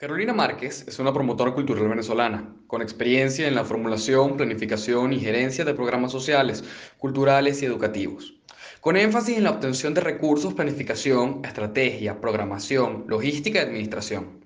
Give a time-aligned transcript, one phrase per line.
[0.00, 5.62] Carolina Márquez es una promotora cultural venezolana, con experiencia en la formulación, planificación y gerencia
[5.62, 6.64] de programas sociales,
[6.96, 8.32] culturales y educativos,
[8.80, 14.42] con énfasis en la obtención de recursos, planificación, estrategia, programación, logística y administración.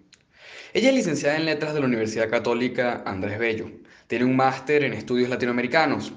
[0.72, 3.70] Ella es licenciada en Letras de la Universidad Católica Andrés Bello.
[4.08, 6.14] Tiene un máster en estudios latinoamericanos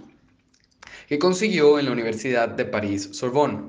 [1.07, 3.65] que consiguió en la Universidad de París Sorbonne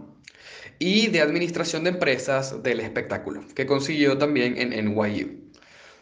[0.79, 5.48] y de Administración de Empresas del Espectáculo, que consiguió también en NYU.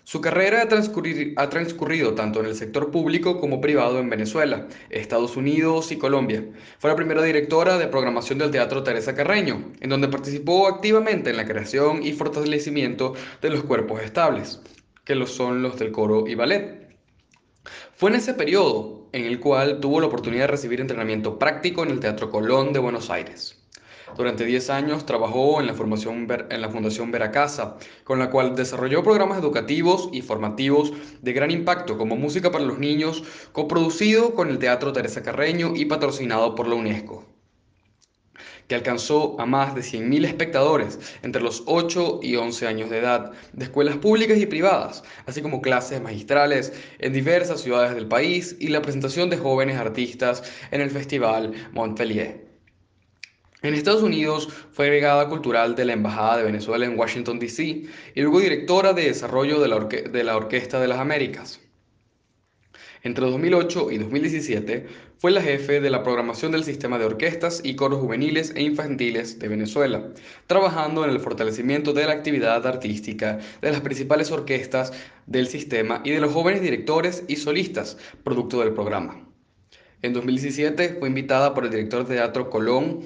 [0.07, 5.91] Su carrera ha, transcurrido tanto en el sector público como privado en Venezuela, Estados Unidos
[5.91, 6.45] y Colombia.
[6.78, 11.37] Fue la primera directora de programación del Teatro Teresa Carreño, en donde participó activamente en
[11.37, 14.61] la creación y fortalecimiento de los cuerpos estables,
[15.05, 16.88] que lo son los del coro y ballet.
[17.97, 21.91] Fue en ese periodo en el cual tuvo la oportunidad de recibir entrenamiento práctico en
[21.91, 23.61] el Teatro Colón de Buenos Aires.
[24.15, 29.02] Durante 10 años trabajó en la, formación, en la Fundación Veracasa, con la cual desarrolló
[29.02, 30.92] programas educativos y formativos
[31.23, 35.86] de gran impacto como Música para los Niños, coproducido con el Teatro Teresa Carreño y
[35.86, 37.25] patrocinado por la UNESCO
[38.69, 43.33] que alcanzó a más de 100.000 espectadores entre los 8 y 11 años de edad,
[43.52, 48.69] de escuelas públicas y privadas, así como clases magistrales en diversas ciudades del país y
[48.69, 52.45] la presentación de jóvenes artistas en el Festival Montpellier.
[53.62, 57.64] En Estados Unidos fue agregada cultural de la Embajada de Venezuela en Washington, D.C.
[58.14, 61.60] y luego directora de desarrollo de la, Orquesta de las Américas.
[63.02, 67.77] Entre 2008 y 2017 fue la jefe de la programación del sistema de orquestas y
[67.77, 70.12] coros juveniles e infantiles de Venezuela,
[70.46, 74.92] trabajando en el fortalecimiento de la actividad artística de las principales orquestas
[75.27, 79.25] del sistema y de los jóvenes directores y solistas, producto del programa.
[80.02, 83.00] En 2017 fue invitada por el director de Teatro Colón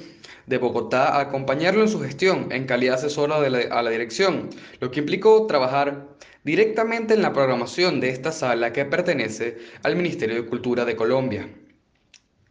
[0.46, 5.00] de Bogotá a acompañarlo en su gestión en calidad asesora a la dirección, lo que
[5.00, 6.08] implicó trabajar
[6.42, 11.48] directamente en la programación de esta sala que pertenece al Ministerio de Cultura de Colombia.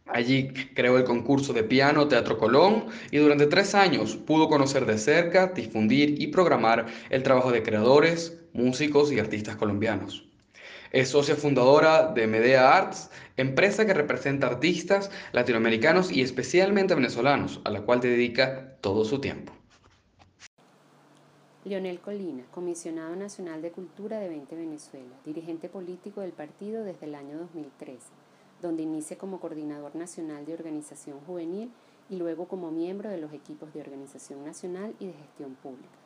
[0.06, 4.98] Allí creó el concurso de piano Teatro Colón y durante tres años pudo conocer de
[4.98, 10.26] cerca, difundir y programar el trabajo de creadores, músicos y artistas colombianos.
[10.92, 13.10] Es socia fundadora de Medea Arts,
[13.42, 19.52] empresa que representa artistas latinoamericanos y especialmente venezolanos, a la cual dedica todo su tiempo.
[21.64, 27.14] Leonel Colina, comisionado nacional de Cultura de 20 Venezuela, dirigente político del partido desde el
[27.14, 28.08] año 2013,
[28.62, 31.70] donde inicia como coordinador nacional de organización juvenil
[32.08, 35.98] y luego como miembro de los equipos de organización nacional y de gestión pública.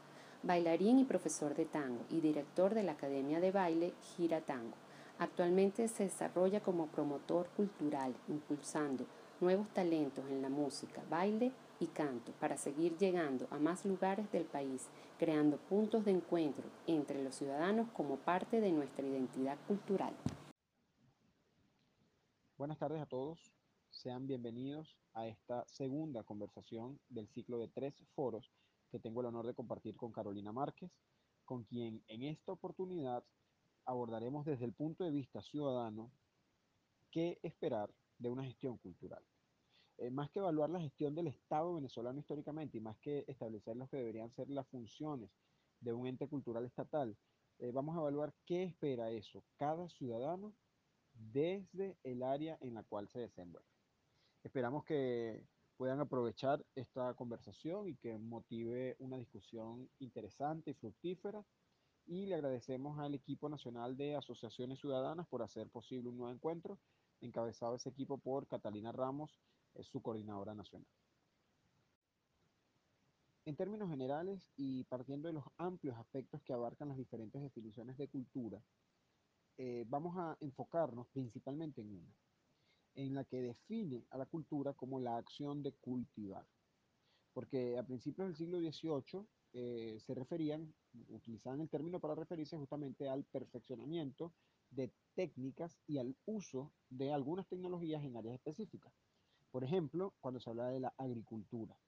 [0.43, 4.77] Bailarín y profesor de tango y director de la Academia de Baile Gira Tango.
[5.19, 9.07] Actualmente se desarrolla como promotor cultural, impulsando
[9.41, 14.45] nuevos talentos en la música, baile y canto para seguir llegando a más lugares del
[14.45, 14.89] país,
[15.19, 20.15] creando puntos de encuentro entre los ciudadanos como parte de nuestra identidad cultural.
[22.57, 23.53] Buenas tardes a todos,
[23.91, 28.51] sean bienvenidos a esta segunda conversación del ciclo de tres foros
[28.91, 30.91] que tengo el honor de compartir con Carolina Márquez,
[31.45, 33.25] con quien en esta oportunidad
[33.87, 36.11] abordaremos desde el punto de vista ciudadano
[37.11, 39.23] qué esperar de una gestión cultural.
[39.99, 43.89] Eh, más que evaluar la gestión del Estado venezolano históricamente y más que establecer lo
[43.89, 45.31] que deberían ser las funciones
[45.81, 47.17] de un ente cultural estatal,
[47.59, 50.55] eh, vamos a evaluar qué espera eso cada ciudadano
[51.15, 53.69] desde el área en la cual se desenvuelve.
[54.43, 55.47] Esperamos que
[55.77, 61.45] puedan aprovechar esta conversación y que motive una discusión interesante y fructífera.
[62.07, 66.79] Y le agradecemos al equipo nacional de asociaciones ciudadanas por hacer posible un nuevo encuentro,
[67.21, 69.41] encabezado ese equipo por Catalina Ramos,
[69.83, 70.87] su coordinadora nacional.
[73.47, 78.09] En términos generales y partiendo de los amplios aspectos que abarcan las diferentes definiciones de
[78.09, 78.63] cultura,
[79.59, 82.15] eh, vamos a enfocarnos principalmente en una,
[82.95, 86.47] en la que define a la cultura como la acción de cultivar.
[87.35, 89.27] Porque a principios del siglo XVIII
[89.57, 90.75] eh, se referían,
[91.09, 94.35] utilizaban el término para referirse justamente al perfeccionamiento
[94.71, 98.93] de técnicas y al uso de algunas tecnologías en áreas específicas.
[99.53, 101.79] Por ejemplo, cuando se habla de la agricultura.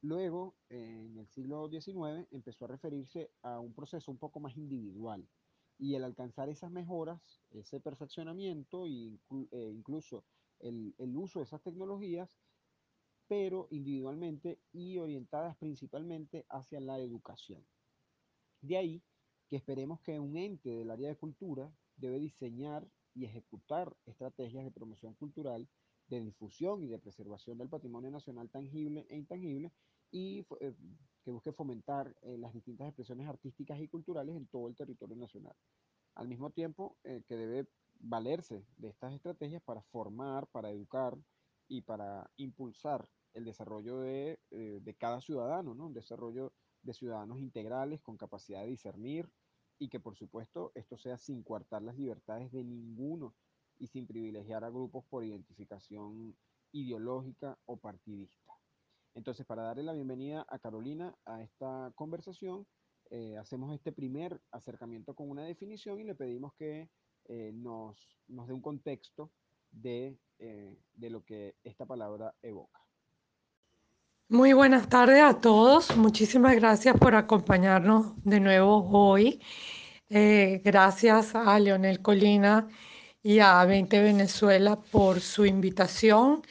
[0.00, 5.28] Luego, en el siglo XIX, empezó a referirse a un proceso un poco más individual.
[5.78, 9.18] Y el alcanzar esas mejoras, ese perfeccionamiento e
[9.50, 10.24] incluso
[10.60, 12.38] el, el uso de esas tecnologías,
[13.34, 17.66] pero individualmente y orientadas principalmente hacia la educación.
[18.60, 19.02] De ahí
[19.48, 24.70] que esperemos que un ente del área de cultura debe diseñar y ejecutar estrategias de
[24.70, 25.68] promoción cultural
[26.06, 29.72] de difusión y de preservación del patrimonio nacional tangible e intangible
[30.12, 30.76] y eh,
[31.24, 35.56] que busque fomentar eh, las distintas expresiones artísticas y culturales en todo el territorio nacional.
[36.14, 37.66] Al mismo tiempo eh, que debe
[37.98, 41.18] valerse de estas estrategias para formar, para educar
[41.66, 45.86] y para impulsar el desarrollo de, de cada ciudadano, ¿no?
[45.86, 46.52] un desarrollo
[46.82, 49.28] de ciudadanos integrales con capacidad de discernir
[49.78, 53.34] y que por supuesto esto sea sin coartar las libertades de ninguno
[53.78, 56.36] y sin privilegiar a grupos por identificación
[56.72, 58.52] ideológica o partidista.
[59.14, 62.66] Entonces, para darle la bienvenida a Carolina a esta conversación,
[63.10, 66.90] eh, hacemos este primer acercamiento con una definición y le pedimos que
[67.26, 69.30] eh, nos, nos, dé un contexto
[69.70, 72.83] de, eh, de lo que esta palabra evoca.
[74.28, 75.96] Muy buenas tardes a todos.
[75.96, 79.40] Muchísimas gracias por acompañarnos de nuevo hoy.
[80.08, 82.68] gracias a Leonel Colina
[83.22, 86.42] y a 20 Venezuela por su invitación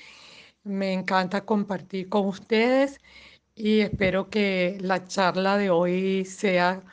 [0.64, 3.00] me encanta compartir con ustedes
[3.56, 6.84] y espero que la charla de hoy sea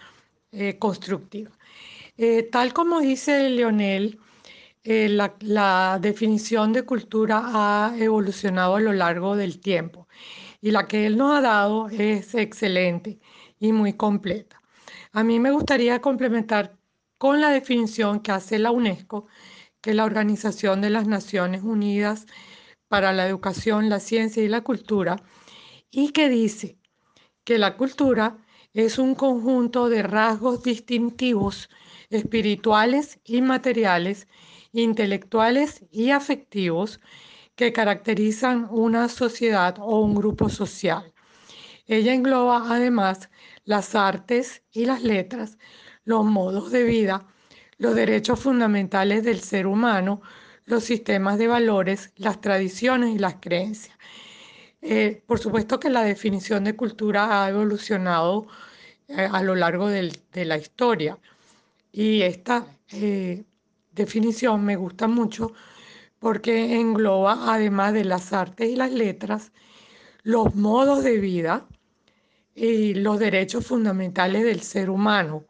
[0.53, 1.51] eh, constructiva.
[2.17, 4.19] Eh, tal como dice Leonel,
[4.85, 10.09] eh, la, definición de cultura ha evolucionado a lo largo del tiempo
[10.61, 13.19] y la que él nos ha dado es excelente
[13.59, 14.61] y muy completa.
[15.13, 16.77] A mí me gustaría complementar
[17.19, 19.27] con la definición que hace la UNESCO,
[19.81, 22.27] que es la Organización de las Naciones Unidas
[22.89, 25.23] para la educación, la ciencia y la cultura,
[25.91, 26.79] y que dice
[27.45, 28.39] que la cultura
[28.73, 31.69] es un conjunto de rasgos distintivos
[32.11, 34.29] espirituales y materiales,
[34.73, 37.01] intelectuales y afectivos
[37.61, 41.13] que caracterizan una sociedad o un grupo social.
[41.87, 43.29] Ella engloba además
[43.67, 45.59] las artes y las letras,
[46.05, 47.27] los modos de vida,
[47.77, 50.23] los derechos fundamentales del ser humano,
[50.65, 53.95] los sistemas de valores, las tradiciones y las creencias.
[54.81, 58.47] Eh, por supuesto que la definición de cultura ha evolucionado
[59.07, 61.19] eh, a lo largo de la historia
[61.93, 63.45] y esta eh,
[63.93, 65.53] definición me gusta mucho
[66.21, 69.53] porque engloba, además de las artes y las letras,
[70.23, 71.67] los modos de vida
[72.55, 75.47] y los derechos fundamentales del ser humano,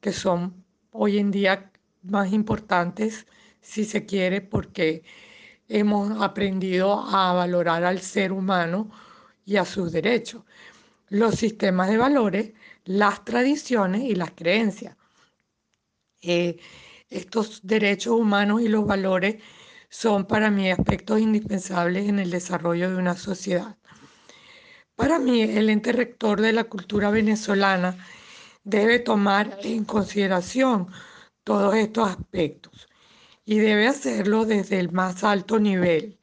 [0.00, 1.72] que son hoy en día
[2.02, 3.26] más importantes
[3.62, 5.02] si se quiere, porque
[5.68, 8.90] hemos aprendido a valorar al ser humano
[9.46, 10.42] y a sus derechos,
[11.08, 12.52] los sistemas de valores,
[12.84, 14.96] las tradiciones y las creencias.
[16.20, 16.58] Eh,
[17.08, 19.36] estos derechos humanos y los valores
[19.92, 23.76] son para mí aspectos indispensables en el desarrollo de una sociedad.
[24.96, 27.98] Para mí, el ente rector de la cultura venezolana
[28.64, 30.88] debe tomar en consideración
[31.44, 32.88] todos estos aspectos
[33.44, 36.18] y debe hacerlo desde el más alto nivel,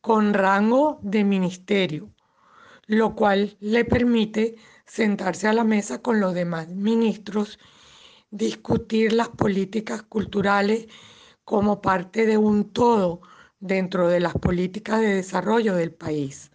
[0.00, 2.14] con rango de ministerio,
[2.86, 4.54] lo cual le permite
[4.86, 7.58] sentarse a la mesa con los demás ministros,
[8.30, 10.86] discutir las políticas culturales
[11.48, 13.22] como parte de un todo
[13.58, 16.50] dentro de las políticas de desarrollo del país.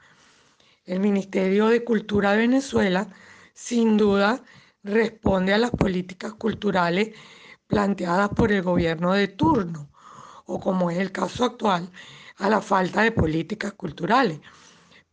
[0.86, 3.08] El Ministerio de Cultura de Venezuela,
[3.56, 4.44] sin duda,
[4.84, 7.10] responde a las políticas culturales
[7.66, 9.90] planteadas por el gobierno de turno,
[10.46, 11.90] o como es el caso actual,
[12.38, 14.42] a la falta de políticas culturales,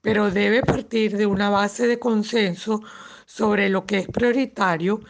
[0.02, 2.82] pero debe partir de una base de consenso
[3.24, 5.00] sobre lo que es prioritario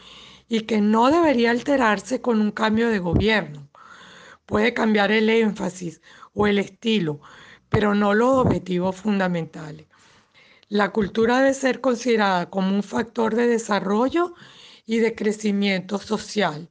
[0.48, 3.69] y que no debería alterarse con un cambio de gobierno.
[4.50, 6.02] Puede cambiar el énfasis
[6.34, 7.20] o el estilo,
[7.68, 9.86] pero no los objetivos fundamentales.
[10.68, 14.34] La cultura debe ser considerada como un factor de desarrollo
[14.86, 16.68] y de crecimiento social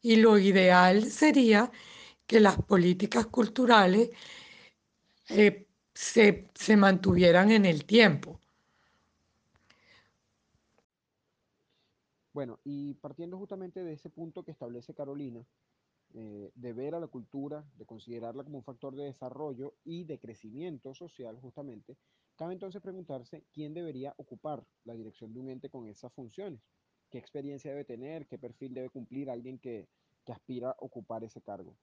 [0.00, 1.72] y lo ideal sería
[2.28, 4.10] que las políticas culturales
[5.28, 8.38] eh, se, mantuvieran en el tiempo.
[12.32, 15.44] Bueno, y partiendo justamente de ese punto que establece Carolina,
[16.14, 20.18] eh, de ver a la cultura, de considerarla como un factor de desarrollo y de
[20.18, 21.96] crecimiento social, justamente,
[22.36, 26.60] cabe entonces preguntarse quién debería ocupar la dirección de un ente con esas funciones
[27.10, 29.88] qué experiencia debe tener, qué perfil debe cumplir alguien que,
[30.28, 31.76] aspira a ocupar ese cargo.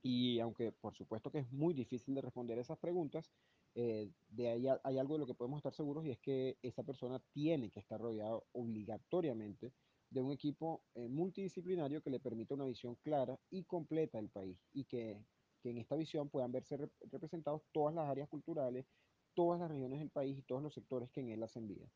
[0.00, 3.32] Y aunque por supuesto que es muy difícil de responder esas preguntas,
[3.74, 6.84] eh, de ahí hay algo de lo que podemos estar seguros y es que esa
[6.84, 9.72] persona tiene que estar rodeado obligatoriamente
[10.10, 14.58] de un equipo eh, multidisciplinario que le permita una visión clara y completa del país
[14.72, 15.24] y que,
[15.64, 16.76] en esta visión puedan verse
[17.10, 18.86] representados todas las áreas culturales,
[19.34, 21.90] todas las regiones del país y todos los sectores que en él hacen vida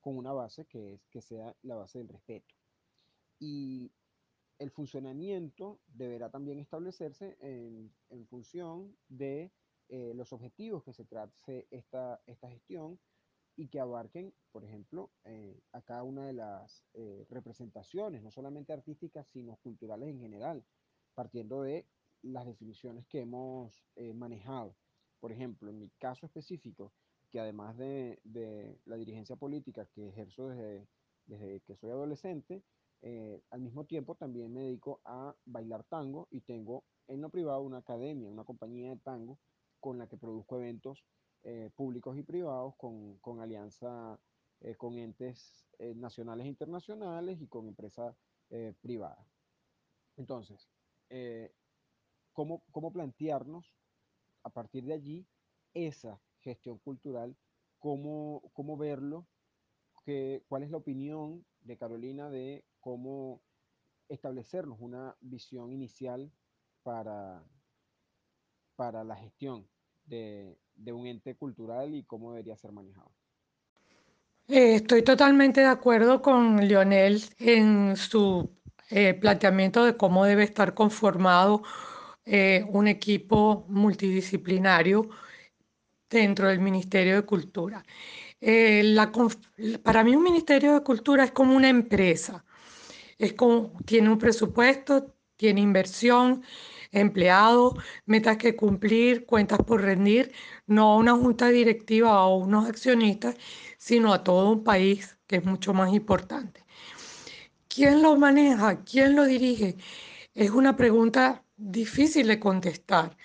[0.00, 2.54] con una base que, es, que sea la base del respeto.
[3.40, 3.90] Y
[4.58, 7.92] el funcionamiento deberá también establecerse en,
[8.28, 9.52] función de
[9.88, 12.98] eh, los objetivos que se trate esta, esta gestión,
[13.56, 18.72] y que abarquen, por ejemplo, eh, a cada una de las eh, representaciones, no solamente
[18.72, 20.64] artísticas, sino culturales en general,
[21.14, 21.86] partiendo de
[22.22, 24.76] las definiciones que hemos eh, manejado.
[25.20, 26.92] Por ejemplo, en mi caso específico,
[27.30, 30.86] que además de, de la dirigencia política que ejerzo desde,
[31.26, 32.62] desde que soy adolescente,
[33.50, 37.78] al mismo tiempo también me dedico a bailar tango y tengo en lo privado una
[37.78, 39.38] academia, una compañía de tango
[39.78, 41.04] con la que produzco eventos
[41.48, 44.18] eh, públicos y privados con, con alianza
[44.58, 48.16] eh, con entes eh, nacionales e internacionales y con empresas
[48.80, 49.24] privadas.
[50.16, 50.68] Entonces,
[52.32, 53.76] ¿cómo, ¿cómo plantearnos
[54.42, 55.26] a partir de allí
[55.74, 57.36] esa gestión cultural?
[57.78, 59.26] ¿Cómo, cómo verlo?
[60.48, 63.40] ¿Cuál es la opinión de Carolina de cómo
[64.08, 66.32] establecernos una visión inicial
[66.84, 67.44] para,
[68.76, 69.68] para la gestión
[70.04, 73.10] de, de un ente cultural y cómo debería ser manejado.
[74.48, 78.48] Eh, estoy totalmente de acuerdo con Lionel en su
[78.90, 81.62] eh, planteamiento de cómo debe estar conformado
[82.24, 85.08] eh, un equipo multidisciplinario
[86.08, 87.84] dentro del Ministerio de Cultura.
[88.38, 89.10] La,
[89.82, 92.44] para mí un Ministerio de Cultura es como una empresa,
[93.18, 96.44] es como, tiene un presupuesto, tiene inversión,
[96.92, 97.74] empleados,
[98.06, 100.32] metas que cumplir, cuentas por rendir,
[100.66, 103.36] no a una junta directiva o a unos accionistas,
[103.78, 106.64] sino a todo un país, que es mucho más importante.
[107.68, 108.84] ¿Quién lo maneja?
[108.84, 109.76] ¿Quién lo dirige?
[110.34, 113.16] Es una pregunta difícil de contestar,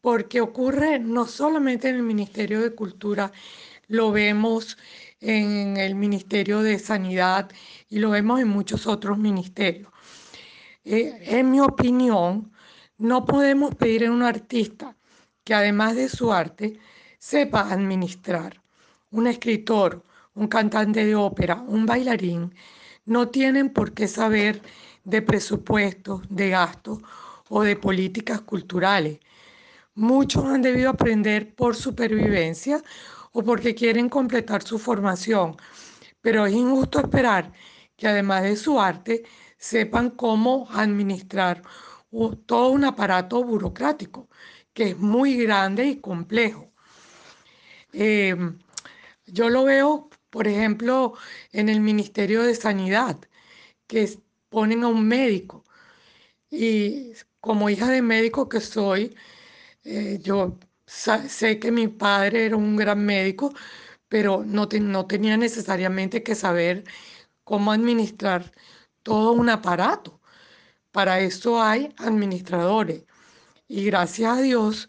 [0.00, 3.32] porque ocurre no solamente en el Ministerio de Cultura,
[3.88, 4.78] lo vemos
[5.20, 7.50] en el Ministerio de Sanidad
[7.88, 9.90] y lo vemos en muchos otros ministerios.
[10.84, 12.51] Eh, en mi opinión,
[13.02, 14.96] no podemos pedir a un artista
[15.42, 16.78] que además de su arte
[17.18, 18.62] sepa administrar.
[19.10, 20.04] Un escritor,
[20.34, 22.54] un cantante de ópera, un bailarín,
[23.04, 24.62] no tienen por qué saber
[25.02, 27.00] de presupuestos, de gastos
[27.48, 29.18] o de políticas culturales.
[29.96, 32.80] Muchos han debido aprender por supervivencia
[33.32, 35.56] o porque quieren completar su formación,
[36.20, 37.52] pero es injusto esperar
[37.96, 39.24] que además de su arte
[39.58, 41.62] sepan cómo administrar
[42.46, 44.28] todo un aparato burocrático
[44.74, 46.72] que es muy grande y complejo.
[47.92, 48.58] Em,
[49.26, 51.14] yo lo veo, por ejemplo,
[51.52, 53.18] en el Ministerio de Sanidad,
[53.88, 54.18] que
[54.50, 55.64] ponen a un médico.
[56.50, 59.16] Y como hija de médico que soy,
[59.84, 63.54] eh, yo sé que mi padre era un gran médico,
[64.08, 66.84] pero no, no tenía necesariamente que saber
[67.44, 68.52] cómo administrar
[69.04, 70.21] todo un aparato.
[70.92, 73.04] Para eso hay administradores.
[73.68, 74.88] Y gracias a Dios,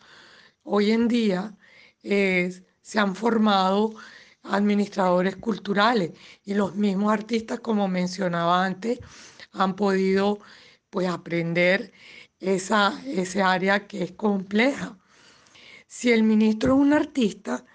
[0.64, 1.58] hoy en día
[2.02, 3.96] se han formado
[4.44, 6.12] administradores culturales
[6.44, 9.00] y los mismos artistas, como mencionaba antes,
[9.54, 10.40] han podido
[10.90, 11.94] pues aprender
[12.40, 12.94] esa,
[13.46, 14.98] área que es compleja.
[15.88, 17.66] Si el ministro es un artista,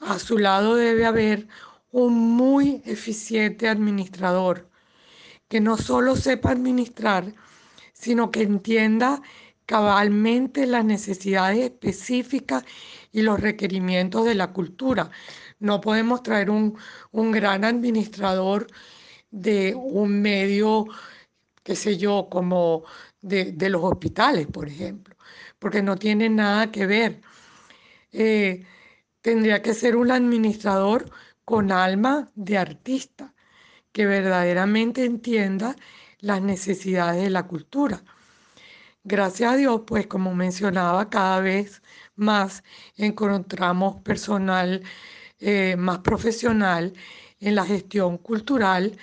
[0.00, 1.48] a su lado debe haber
[1.90, 4.68] un muy eficiente administrador
[5.48, 7.32] que no solo sepa administrar,
[8.04, 9.22] sino que entienda
[9.64, 12.64] cabalmente las necesidades específicas
[13.12, 15.10] y los requerimientos de la cultura.
[15.58, 16.76] No podemos traer un,
[17.32, 18.66] gran administrador
[19.30, 20.84] de un medio,
[21.62, 22.84] qué sé yo, como
[23.22, 25.16] de, los hospitales, por ejemplo,
[25.58, 27.22] porque no tiene nada que ver.
[28.12, 28.66] Eh,
[29.22, 31.10] tendría que ser un administrador
[31.46, 33.34] con alma de artista,
[33.92, 35.76] que verdaderamente entienda
[36.24, 38.02] las necesidades de la cultura.
[39.04, 41.82] Gracias a Dios, pues como mencionaba, cada vez
[42.16, 42.64] más
[42.96, 44.82] encontramos personal
[45.40, 46.94] eh, más profesional
[47.40, 48.96] en la gestión cultural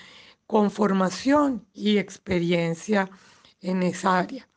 [0.48, 3.10] con formación y experiencia
[3.62, 4.48] en esa área.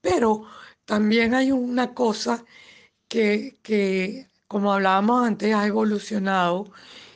[0.00, 0.46] Pero
[0.84, 2.44] también hay una cosa
[3.08, 6.70] que, que, como hablábamos antes, ha evolucionado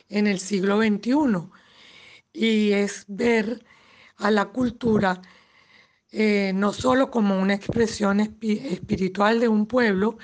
[0.09, 1.49] en el siglo XXI
[2.33, 3.63] y es ver
[4.23, 5.21] a la cultura
[6.11, 10.17] eh, no solo como una expresión espiritual de un pueblo,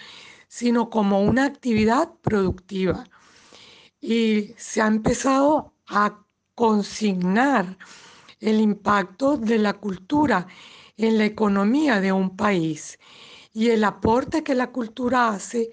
[0.48, 3.04] sino como una actividad productiva.
[4.00, 6.24] Y se ha empezado a
[6.56, 7.78] consignar
[8.40, 10.48] el impacto de la cultura
[10.96, 13.00] en la economía de un país
[13.52, 15.72] y el aporte que la cultura hace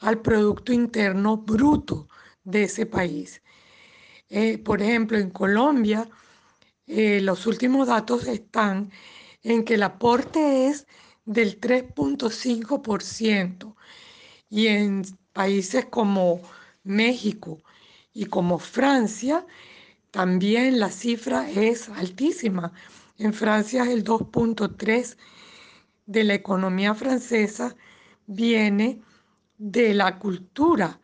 [0.00, 2.08] al Producto Interno Bruto
[2.44, 3.42] de ese país.
[4.30, 6.08] Eh, por ejemplo, en Colombia,
[6.92, 8.90] eh, los últimos datos están
[9.44, 10.88] en que el aporte es
[11.24, 13.76] del 3.5%
[14.48, 16.40] y en países como
[16.82, 17.62] México
[18.12, 19.46] y como Francia,
[20.10, 22.72] también la cifra es altísima.
[23.18, 25.16] En Francia el 2.3
[26.06, 27.76] de la economía francesa
[28.26, 29.00] viene
[29.58, 30.98] de la cultura.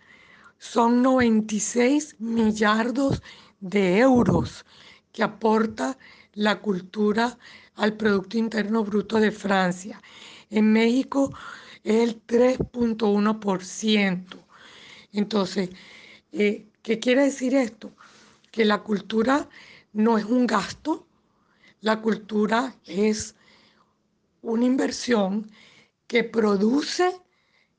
[0.59, 3.23] Son 96 millardos
[3.61, 4.65] de euros
[5.17, 5.97] que aporta
[6.35, 7.39] la cultura
[7.77, 10.03] al Producto Interno Bruto de Francia.
[10.51, 11.33] En México
[11.83, 14.37] es el 3.1%.
[15.15, 15.71] Entonces,
[16.33, 17.97] eh, ¿qué quiere decir esto?
[18.51, 19.49] Que la cultura
[19.95, 21.07] no es un gasto,
[21.81, 23.37] la cultura es
[24.43, 25.51] una inversión
[26.07, 27.11] que produce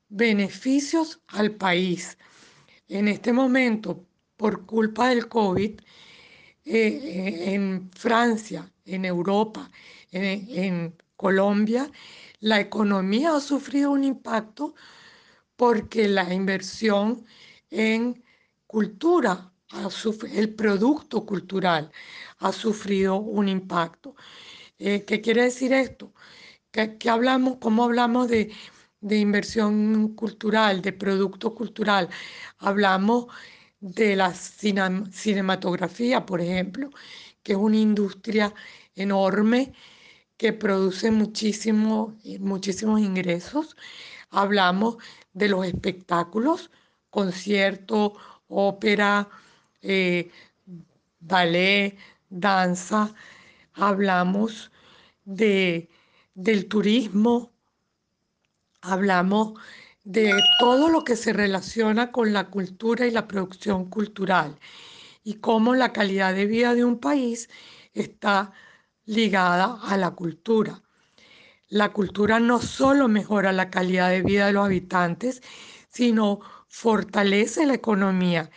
[0.09, 2.17] beneficios al país.
[2.87, 4.03] En este momento,
[4.37, 5.79] por culpa del COVID,
[6.69, 9.71] eh, en Francia, en Europa,
[10.11, 11.89] en, Colombia,
[12.41, 14.75] la economía ha sufrido un impacto
[15.55, 17.25] porque la inversión
[17.71, 18.23] en
[18.67, 19.51] cultura,
[20.31, 21.91] el producto cultural
[22.39, 24.15] ha sufrido un impacto.
[24.77, 26.13] Eh, ¿Qué quiere decir esto?
[26.71, 28.51] ¿Qué, hablamos, ¿Cómo hablamos de,
[29.01, 32.09] de inversión cultural, de producto cultural?
[32.59, 33.27] Hablamos
[33.79, 36.89] de la cinematografía, por ejemplo,
[37.43, 38.53] que es una industria
[38.95, 39.73] enorme
[40.37, 43.75] que produce muchísimo, muchísimos ingresos.
[44.29, 44.97] Hablamos
[45.33, 46.71] de los espectáculos,
[47.09, 48.15] concierto,
[48.47, 49.29] ópera,
[49.81, 50.31] eh,
[51.19, 51.97] ballet,
[52.29, 53.13] danza.
[53.73, 54.71] Hablamos
[55.25, 55.89] de,
[56.33, 57.51] del turismo,
[58.81, 59.53] hablamos
[60.07, 64.57] de todo lo que se relaciona con la cultura y la producción cultural
[65.25, 67.49] y cómo la calidad de vida de un país
[67.93, 68.53] está
[69.05, 70.81] ligada a la cultura.
[71.67, 75.41] La cultura no solo mejora la calidad de vida de los habitantes,
[75.89, 78.49] sino fortalece la economía,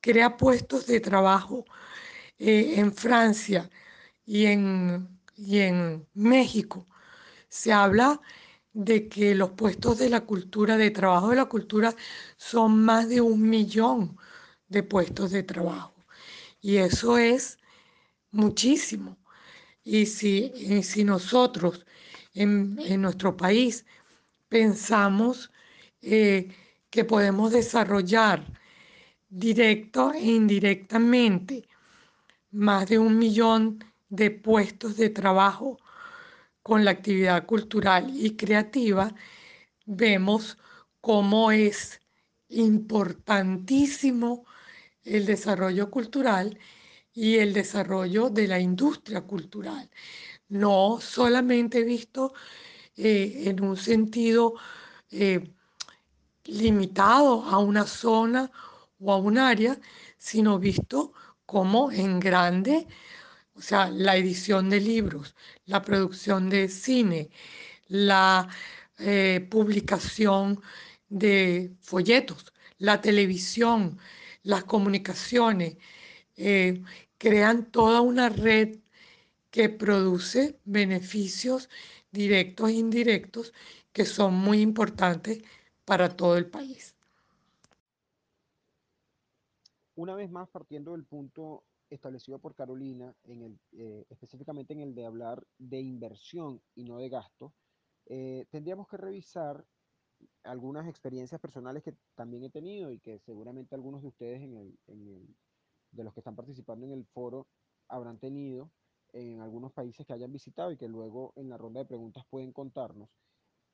[0.00, 1.64] crea puestos de trabajo
[2.38, 3.70] eh, en Francia
[4.24, 6.84] y en, y en México.
[7.48, 8.20] Se habla
[8.76, 11.94] de que los puestos de la cultura, de trabajo de la cultura,
[12.36, 14.18] son más de un millón
[14.68, 15.94] de puestos de trabajo.
[16.60, 17.58] Y eso es
[18.32, 19.16] muchísimo.
[19.82, 21.86] Y si, si nosotros
[22.34, 23.86] en, nuestro país
[24.50, 25.50] pensamos
[26.02, 26.48] eh,
[26.90, 28.44] que podemos desarrollar
[29.30, 31.66] directo e indirectamente
[32.50, 35.78] más de un millón de puestos de trabajo
[36.66, 39.14] con la actividad cultural y creativa,
[39.84, 40.58] vemos
[41.00, 42.00] cómo es
[42.48, 44.44] importantísimo
[45.04, 46.58] el desarrollo cultural
[47.12, 49.88] y el desarrollo de la industria cultural.
[50.48, 52.34] No solamente visto
[52.96, 54.54] eh, en un sentido
[55.12, 55.48] eh,
[56.46, 58.50] limitado a una zona
[58.98, 59.78] o a un área,
[60.18, 61.12] sino visto
[61.44, 62.88] como en grande
[63.56, 67.30] o sea, la edición de libros, la producción de cine,
[67.88, 68.48] la
[68.98, 70.60] eh, publicación
[71.08, 73.98] de folletos, la televisión,
[74.42, 75.76] las comunicaciones,
[76.36, 76.82] eh,
[77.18, 78.78] crean toda una red
[79.50, 81.70] que produce beneficios
[82.10, 83.54] directos e indirectos
[83.92, 85.42] que son muy importantes
[85.86, 86.94] para todo el país.
[89.94, 94.94] Una vez más, partiendo del punto establecido por Carolina, en el, eh, específicamente en el
[94.94, 97.54] de hablar de inversión y no de gasto,
[98.06, 99.64] eh, tendríamos que revisar
[100.44, 105.36] algunas experiencias personales que también he tenido y que seguramente algunos de ustedes en el,
[105.90, 107.48] de los que están participando en el foro
[107.88, 108.72] habrán tenido
[109.12, 112.52] en algunos países que hayan visitado y que luego en la ronda de preguntas pueden
[112.52, 113.10] contarnos.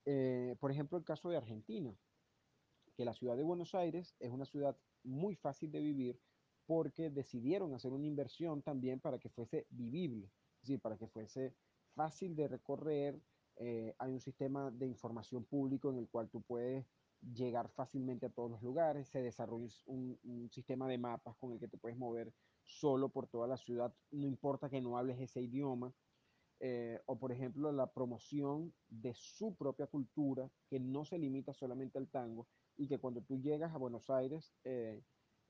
[0.05, 1.97] Eh, por ejemplo, el caso de Argentina,
[2.97, 6.21] que la ciudad de Buenos Aires es una ciudad muy fácil de vivir
[6.67, 11.55] porque decidieron hacer una inversión también para que fuese vivible, es decir, para que fuese
[11.95, 13.21] fácil de recorrer.
[13.57, 16.87] Eh, hay un sistema de información público en el cual tú puedes
[17.35, 20.19] llegar fácilmente a todos los lugares, se desarrolla un,
[20.51, 22.33] sistema de mapas con el que te puedes mover
[22.65, 25.95] solo por toda la ciudad, no importa que no hables ese idioma,
[26.61, 31.99] eh, o por ejemplo la promoción de su propia cultura, que no se limita solamente
[31.99, 35.03] al tango, y que cuando tú llegas a Buenos Aires, eh,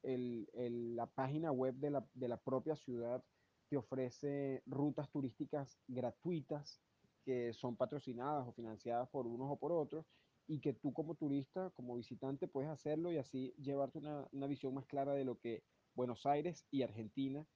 [0.02, 3.22] la página web de la, de la propia ciudad
[3.68, 6.82] te ofrece rutas turísticas gratuitas
[7.24, 10.06] que son patrocinadas o financiadas por unos o por otros
[10.46, 14.74] y que tú como turista, como visitante, puedes hacerlo y así llevarte una, una visión
[14.74, 15.62] más clara de lo que
[15.94, 17.46] Buenos Aires y Argentina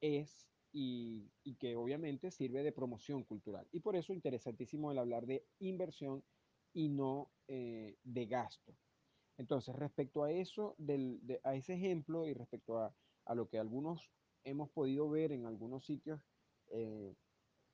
[0.00, 3.68] es y, y, que obviamente sirve de promoción cultural.
[3.72, 6.24] Y por eso interesantísimo el hablar de inversión
[6.72, 8.74] y no eh, de gasto.
[9.42, 10.76] Entonces, respecto a eso,
[11.42, 12.94] a ese ejemplo y respecto a,
[13.34, 14.08] lo que algunos
[14.44, 16.20] hemos podido ver en algunos sitios,
[16.68, 17.12] eh,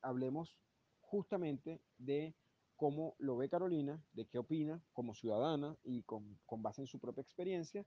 [0.01, 0.57] hablemos
[1.03, 2.35] justamente de
[2.75, 7.21] cómo lo ve Carolina, de qué opina como ciudadana y con, base en su propia
[7.21, 7.85] experiencia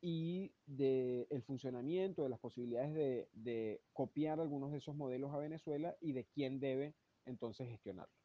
[0.00, 5.38] y del el funcionamiento, de las posibilidades de, de, copiar algunos de esos modelos a
[5.38, 8.21] Venezuela y de quién debe entonces gestionarlo.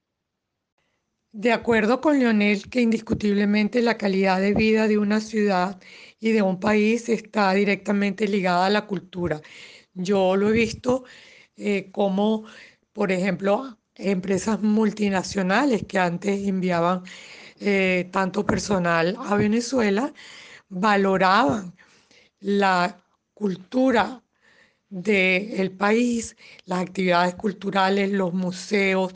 [1.31, 5.79] De acuerdo con Leonel, que indiscutiblemente la calidad de vida de una ciudad
[6.19, 9.41] y de un país está directamente ligada a la cultura.
[9.93, 11.03] Yo lo he visto
[11.57, 12.45] eh, como,
[12.93, 17.03] por ejemplo, empresas multinacionales que antes enviaban
[17.59, 20.13] eh, tanto personal a Venezuela,
[20.69, 21.75] valoraban
[22.39, 24.23] la cultura
[24.89, 29.13] del país, las actividades culturales, los museos,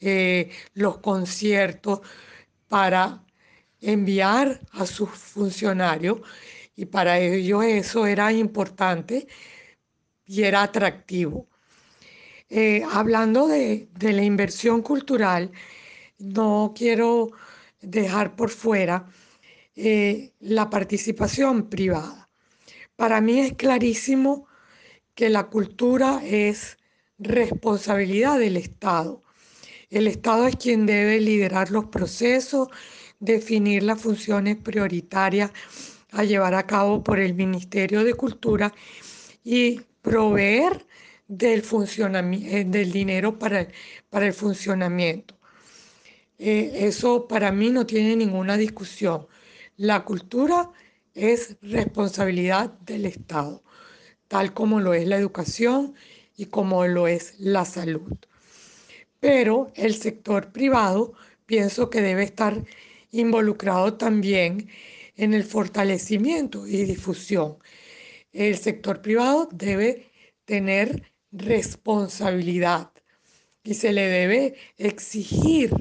[0.00, 2.00] eh, los conciertos
[2.68, 3.24] para
[3.80, 6.20] enviar a sus funcionarios
[6.76, 9.26] y para ellos eso era importante
[10.26, 11.48] y era atractivo.
[12.50, 15.50] Eh, hablando de, la inversión cultural,
[16.18, 17.30] no quiero
[17.80, 19.06] dejar por fuera
[19.74, 22.28] eh, la participación privada.
[22.96, 24.46] Para mí es clarísimo
[25.14, 26.78] que la cultura es
[27.18, 29.22] responsabilidad del Estado
[29.90, 32.68] el Estado es quien debe liderar los procesos,
[33.20, 35.50] definir las funciones prioritarias
[36.12, 38.72] a llevar a cabo por el Ministerio de Cultura
[39.44, 40.86] y proveer
[41.26, 43.68] del, eh, dinero para el,
[44.10, 45.34] para el funcionamiento.
[46.38, 49.26] Eh, eso para mí no tiene ninguna discusión.
[49.76, 50.70] La cultura
[51.14, 53.62] es responsabilidad del Estado,
[54.28, 55.94] tal como lo es la educación
[56.36, 58.18] y como lo es la salud
[59.20, 61.14] pero el sector privado
[61.46, 62.64] pienso que debe estar
[63.10, 64.68] involucrado también
[65.16, 67.58] en el fortalecimiento y difusión.
[68.32, 70.10] El sector privado debe
[70.44, 72.90] tener responsabilidad
[73.62, 75.72] y se le debe exigir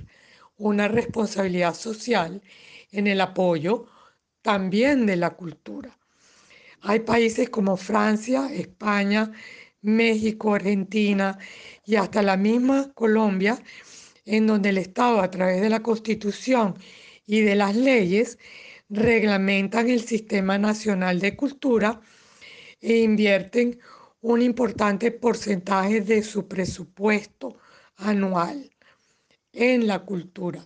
[0.58, 2.41] una responsabilidad social
[2.91, 3.86] en el apoyo
[4.41, 5.97] también de la cultura.
[6.82, 9.32] Hay países como Francia, España,
[9.82, 11.38] México, Argentina
[11.86, 13.62] y hasta la misma Colombia,
[14.26, 16.76] en donde el Estado a través de la Constitución
[17.26, 18.38] y de las leyes
[18.90, 22.02] reglamentan el Sistema Nacional de Cultura
[22.82, 23.80] e invierten
[24.22, 27.58] un importante porcentaje de su presupuesto
[27.98, 28.70] anual
[29.54, 30.66] en la cultura.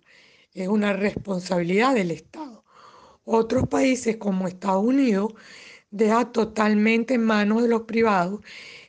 [0.54, 2.64] Es una responsabilidad del Estado.
[3.24, 5.34] Otros países como Estados Unidos
[5.92, 8.42] deja totalmente en manos de los privados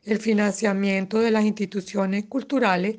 [0.04, 2.96] el financiamiento de las instituciones culturales,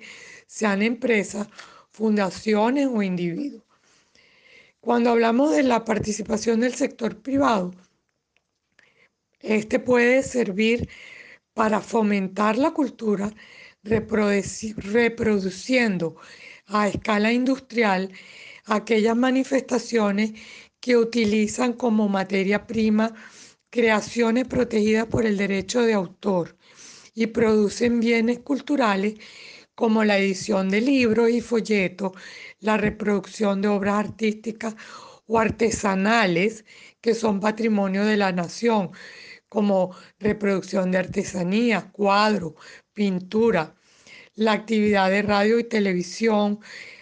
[0.47, 1.47] sean empresas,
[1.91, 3.63] fundaciones o individuos.
[4.79, 7.73] Cuando hablamos de la participación del sector privado,
[9.39, 10.89] este puede servir
[11.53, 13.31] para fomentar la cultura
[13.83, 16.15] reproduciendo
[16.67, 18.11] a escala industrial
[18.65, 20.33] aquellas manifestaciones
[20.79, 23.13] que utilizan como materia prima
[23.69, 26.57] creaciones protegidas por el derecho de autor
[27.13, 29.15] y producen bienes culturales
[29.75, 32.11] como la edición de libros y folletos,
[32.59, 34.75] la reproducción de obras artísticas
[35.27, 36.65] o artesanales
[37.01, 38.91] que son patrimonio de la nación,
[39.49, 42.55] como reproducción de artesanía, cuadro,
[42.93, 43.75] pintura,
[44.35, 46.59] la actividad de radio y televisión,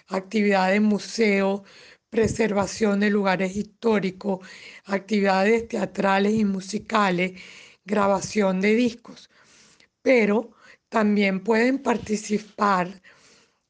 [0.08, 1.64] actividad de museo,
[2.10, 4.46] preservación de lugares históricos,
[4.86, 7.34] actividades teatrales y musicales,
[7.86, 9.30] grabación de discos
[10.02, 10.52] pero
[10.90, 13.02] también pueden participar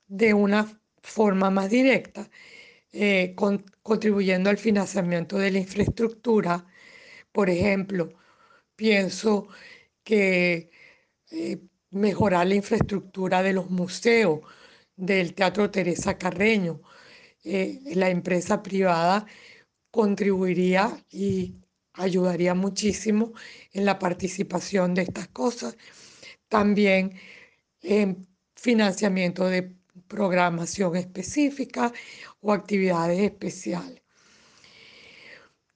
[0.07, 2.29] de una forma más directa,
[2.91, 3.35] eh,
[3.83, 6.65] contribuyendo al financiamiento de la infraestructura.
[7.31, 8.13] Por ejemplo,
[8.75, 9.47] pienso
[10.03, 10.71] que
[11.31, 11.59] eh,
[11.91, 14.41] mejorar la infraestructura de los museos,
[14.95, 16.81] del Teatro Teresa Carreño,
[17.43, 19.25] eh, la empresa privada
[19.91, 21.55] contribuiría y
[21.93, 23.33] ayudaría muchísimo
[23.73, 25.75] en la participación de estas cosas
[26.51, 27.13] también
[27.81, 29.73] en financiamiento de
[30.09, 31.93] programación específica
[32.41, 34.01] o actividades especiales.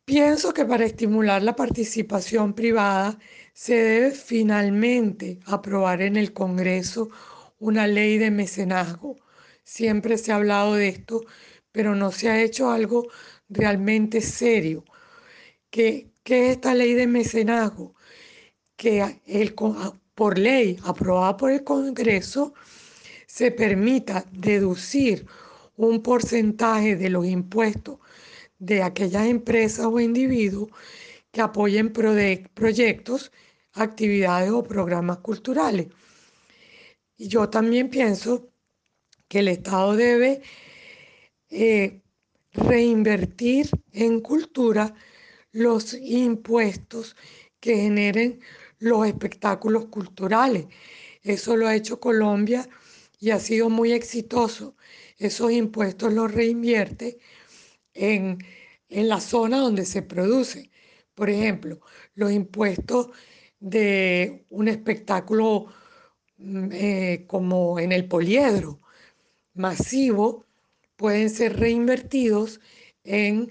[0.03, 3.17] Pienso que para estimular la participación privada
[3.53, 7.09] se debe finalmente aprobar en el Congreso
[7.57, 9.15] una ley de mecenazgo.
[9.63, 11.21] Siempre se ha hablado de esto,
[11.71, 13.07] pero no se ha hecho algo
[13.47, 14.83] realmente serio.
[15.69, 17.95] ¿Qué, qué es esta ley de mecenazgo?
[18.75, 19.55] Que el,
[20.15, 22.53] por ley aprobada por el Congreso
[23.27, 25.25] se permita deducir
[25.75, 27.99] un porcentaje de los impuestos
[28.57, 30.69] de aquellas empresas o individuos
[31.31, 33.31] que apoyen proyectos,
[33.73, 35.87] actividades o programas culturales.
[37.17, 38.49] Y yo también pienso
[39.27, 40.41] que el Estado debe
[41.49, 42.01] eh,
[42.53, 44.93] reinvertir en cultura
[45.51, 47.15] los impuestos
[47.59, 48.39] que generen
[48.79, 50.67] los espectáculos culturales.
[51.23, 52.67] Eso lo ha hecho Colombia
[53.19, 54.75] y ha sido muy exitoso.
[55.17, 57.19] Esos impuestos los reinvierte
[57.93, 58.39] en,
[58.89, 60.71] la zona donde se produce.
[61.15, 61.81] Por ejemplo,
[62.15, 63.09] los impuestos
[63.59, 65.67] de un espectáculo
[66.37, 68.79] mm, eh, como en el poliedro
[69.53, 70.45] masivo
[70.97, 72.59] pueden ser reinvertidos
[73.03, 73.47] en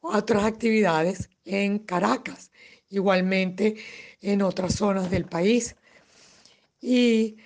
[0.00, 2.50] otras actividades en Caracas,
[2.90, 3.76] igualmente
[4.20, 5.76] en otras zonas del país.
[6.80, 7.36] Y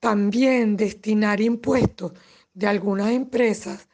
[0.00, 2.12] también destinar impuestos
[2.54, 3.88] de algunas empresas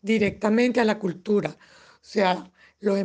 [0.00, 2.98] directamente a la cultura, o sea, los,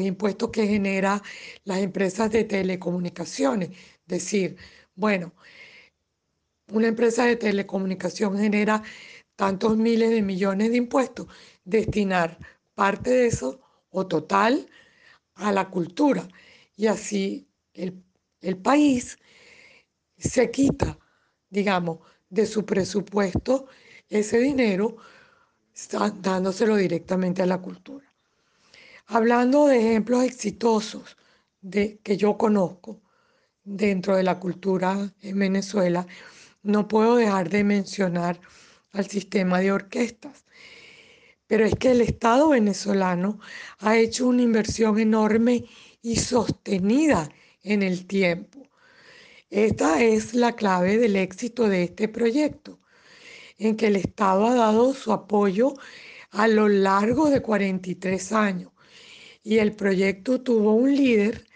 [0.00, 1.20] impuestos que generan
[1.64, 3.70] las empresas de telecomunicaciones.
[4.06, 4.56] Decir,
[4.94, 5.32] bueno,
[6.72, 8.82] una empresa de telecomunicación genera
[9.36, 11.26] tantos miles de millones de impuestos,
[11.64, 12.38] destinar
[12.74, 13.60] parte de eso
[13.90, 14.68] o total
[15.34, 16.26] a la cultura.
[16.76, 18.02] Y así el,
[18.40, 19.18] el país
[20.18, 20.98] se quita,
[21.50, 23.66] digamos, de su presupuesto
[24.08, 24.96] ese dinero,
[26.20, 28.06] dándoselo directamente a la cultura.
[29.06, 31.16] Hablando de ejemplos exitosos
[31.60, 33.00] de, que yo conozco
[33.64, 36.06] dentro de la cultura en Venezuela,
[36.62, 38.40] no puedo dejar de mencionar
[38.92, 40.44] al sistema de orquestas.
[41.52, 43.38] Pero es que el Estado venezolano
[43.80, 45.66] ha hecho una inversión enorme
[46.00, 47.28] y sostenida
[47.62, 48.66] en el tiempo.
[49.50, 52.80] Esta es la clave del éxito de este proyecto,
[53.58, 55.74] en que el Estado ha dado su apoyo
[56.30, 58.72] a lo largo de 43 años
[59.42, 61.46] y el proyecto tuvo un líder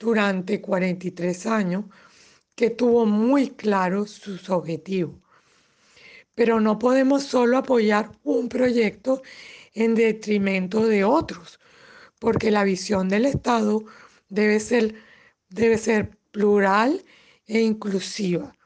[0.00, 1.84] durante 43 años
[2.56, 5.21] que tuvo muy claros sus objetivos.
[6.34, 9.22] Pero no podemos solo apoyar un proyecto
[9.74, 11.60] en detrimento de otros,
[12.18, 13.84] porque la visión del Estado
[14.28, 14.94] debe ser,
[15.48, 17.04] debe ser plural
[17.46, 18.56] e inclusiva.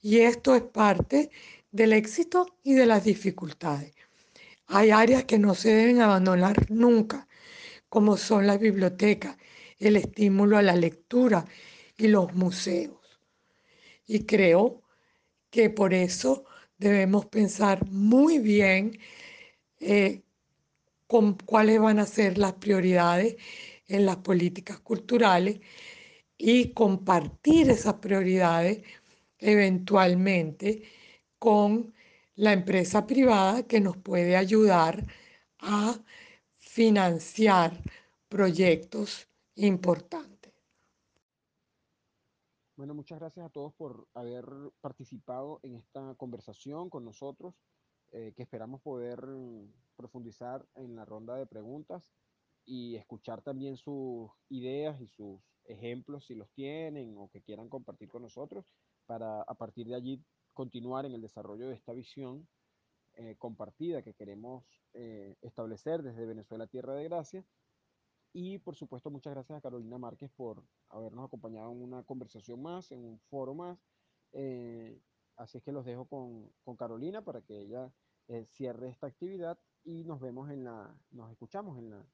[0.00, 1.30] Y esto es parte
[1.70, 3.94] del éxito y de las dificultades.
[4.66, 7.28] Hay áreas que no se deben abandonar nunca,
[7.88, 9.36] como son las bibliotecas,
[9.78, 11.44] el estímulo a la lectura
[11.96, 13.20] y los museos.
[14.06, 14.82] Y creo
[15.50, 16.44] que por eso
[16.82, 18.98] debemos pensar muy bien
[19.80, 20.22] eh,
[21.06, 23.36] con cuáles van a ser las prioridades
[23.88, 25.60] en las políticas culturales
[26.38, 28.82] y compartir esas prioridades
[29.38, 30.82] eventualmente
[31.38, 31.94] con
[32.36, 35.04] la empresa privada que nos puede ayudar
[35.58, 36.00] a
[36.58, 37.80] financiar
[38.28, 40.31] proyectos importantes.
[42.74, 44.46] Bueno, muchas gracias a todos por haber
[44.80, 47.54] participado en esta conversación con nosotros,
[48.12, 49.20] eh, que esperamos poder
[49.94, 52.14] profundizar en la ronda de preguntas
[52.64, 58.08] y escuchar también sus ideas y sus ejemplos si los tienen o que quieran compartir
[58.08, 58.64] con nosotros
[59.06, 62.48] para a partir de allí continuar en el desarrollo de esta visión
[63.14, 67.44] eh, compartida que queremos eh, establecer desde Venezuela Tierra de Gracia.
[68.32, 72.90] Y por supuesto muchas gracias a Carolina Márquez por habernos acompañado en una conversación más,
[72.90, 73.78] en un foro más.
[74.32, 74.98] Eh,
[75.36, 77.92] así es que los dejo con, con Carolina para que ella
[78.52, 82.06] cierre esta actividad y nos vemos en la, nos escuchamos en la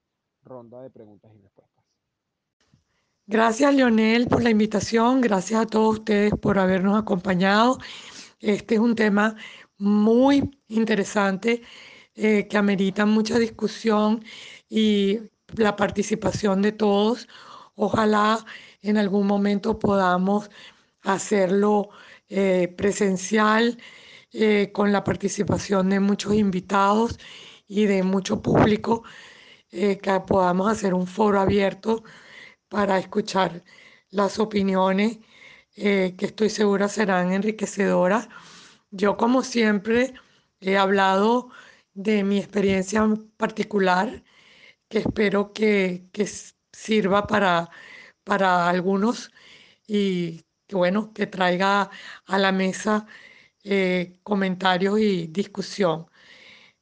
[0.43, 1.83] ronda de preguntas y respuestas.
[3.25, 5.21] Gracias, Leonel, por la invitación.
[5.21, 7.77] Gracias a todos ustedes por habernos acompañado.
[8.39, 9.35] Este es un tema
[9.77, 11.61] muy interesante
[12.15, 14.23] eh, que amerita mucha discusión
[14.67, 15.19] y
[15.55, 17.27] la participación de todos.
[17.75, 18.45] Ojalá
[18.81, 20.49] en algún momento podamos
[21.01, 21.89] hacerlo
[22.29, 23.77] eh, presencial
[24.31, 27.19] eh, con la participación de muchos invitados
[27.67, 29.03] y de mucho público,
[29.69, 32.03] que podamos hacer un foro abierto
[32.69, 33.63] para escuchar
[34.09, 35.19] las opiniones
[35.75, 38.29] eh, que estoy segura serán enriquecedoras.
[38.91, 40.13] Yo, como siempre,
[40.61, 41.49] he hablado
[41.93, 43.07] de mi experiencia
[43.37, 44.23] particular,
[44.89, 46.09] que espero que,
[46.71, 47.69] sirva para,
[48.23, 49.31] para algunos
[49.87, 51.89] y que, bueno, que traiga
[52.25, 53.07] a la mesa
[53.63, 56.07] eh, comentarios y discusión.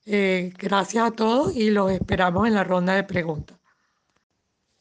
[0.05, 3.57] Eh, gracias a todos y los esperamos en la ronda de preguntas.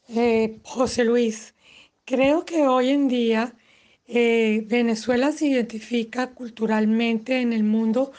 [0.09, 1.55] Eh, José Luis,
[2.05, 3.53] creo que hoy en día
[4.07, 8.13] Venezuela se identifica culturalmente en el mundo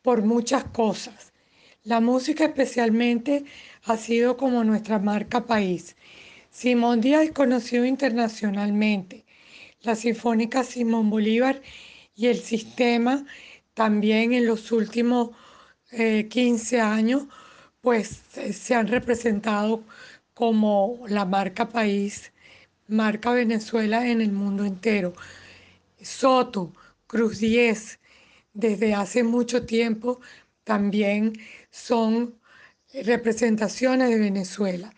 [0.00, 1.34] por muchas cosas.
[1.82, 3.44] La música especialmente
[3.84, 5.96] ha sido como nuestra marca país.
[6.50, 9.24] Simón Díaz es conocido internacionalmente.
[9.82, 11.60] La Sinfónica Simón Bolívar
[12.16, 13.24] y el sistema
[13.74, 15.30] también en los últimos
[15.90, 17.24] 15 eh, años
[17.80, 19.84] pues se han representado
[20.32, 22.32] como la marca país,
[22.88, 25.12] marca Venezuela en el mundo entero.
[26.00, 26.72] Soto,
[27.06, 28.00] Cruz 10,
[28.54, 30.20] desde hace mucho tiempo
[30.64, 31.34] también
[31.70, 32.34] son
[33.02, 34.94] representaciones de Venezuela.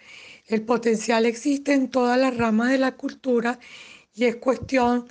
[0.47, 3.59] El potencial existe en todas las ramas de la cultura
[4.15, 5.09] y es cuestión,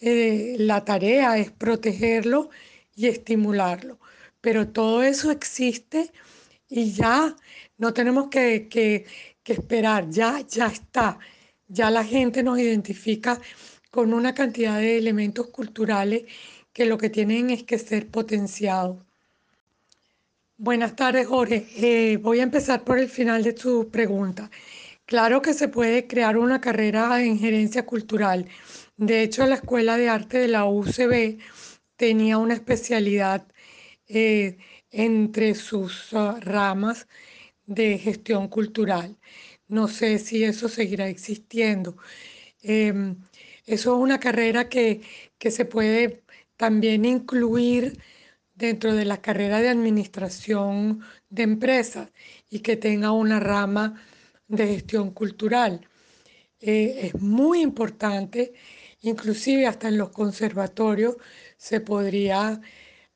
[0.00, 2.50] eh, la tarea es protegerlo
[2.94, 3.98] y estimularlo.
[4.40, 6.12] Pero todo eso existe
[6.68, 7.36] y ya
[7.78, 9.06] no tenemos que,
[9.44, 11.18] esperar, ya, ya está.
[11.68, 13.40] Ya la gente nos identifica
[13.90, 16.24] con una cantidad de elementos culturales
[16.72, 19.04] que lo que tienen es que ser potenciados.
[20.62, 21.66] Buenas tardes, Jorge.
[21.76, 24.48] Eh, voy a empezar por el final de tu pregunta.
[25.06, 28.46] Claro que se puede crear una carrera en gerencia cultural.
[28.96, 31.38] De hecho, la Escuela de Arte de la UCB
[31.96, 33.44] tenía una especialidad
[34.06, 34.58] eh,
[34.92, 37.08] entre sus ah, ramas
[37.66, 39.18] de gestión cultural.
[39.68, 41.96] No sé si eso seguirá existiendo.
[42.62, 43.16] Em,
[43.66, 45.02] eso es una carrera que,
[45.38, 46.22] que se puede
[46.56, 47.98] también incluir
[48.62, 52.12] dentro de la carrera de administración de empresas
[52.48, 54.00] y que tenga una rama
[54.46, 55.80] de gestión cultural.
[56.60, 58.52] Eh, es muy importante,
[59.00, 61.16] inclusive hasta en los conservatorios
[61.56, 62.60] se podría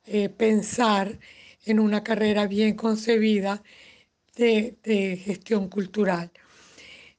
[0.04, 1.16] eh, pensar
[1.64, 3.62] en una carrera bien concebida
[4.34, 4.76] de,
[5.24, 6.32] gestión cultural.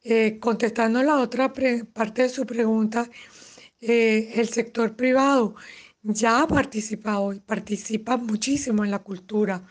[0.04, 3.10] Eh, contestando la otra parte de su pregunta,
[3.80, 5.56] el sector privado
[6.08, 9.62] ya ha participado y participa muchísimo en la cultura.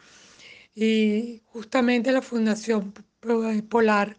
[0.75, 2.93] Y justamente la Fundación
[3.69, 4.19] Polar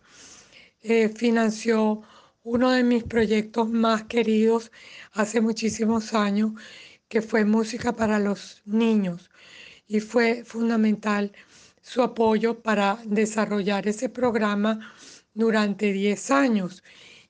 [0.81, 2.01] eh, financió
[2.43, 4.71] uno de mis proyectos más queridos
[5.13, 6.53] hace muchísimos años,
[7.07, 9.29] que fue Música para los Niños.
[9.87, 11.31] Y fue fundamental
[11.81, 14.93] su apoyo para desarrollar ese programa
[15.33, 16.83] durante 10 años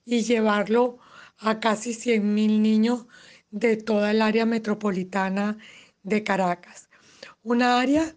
[0.04, 0.98] y llevarlo
[1.38, 3.06] a casi 100.000 niños
[3.50, 5.58] de toda el área metropolitana
[6.02, 6.88] de Caracas.
[7.42, 8.16] Una área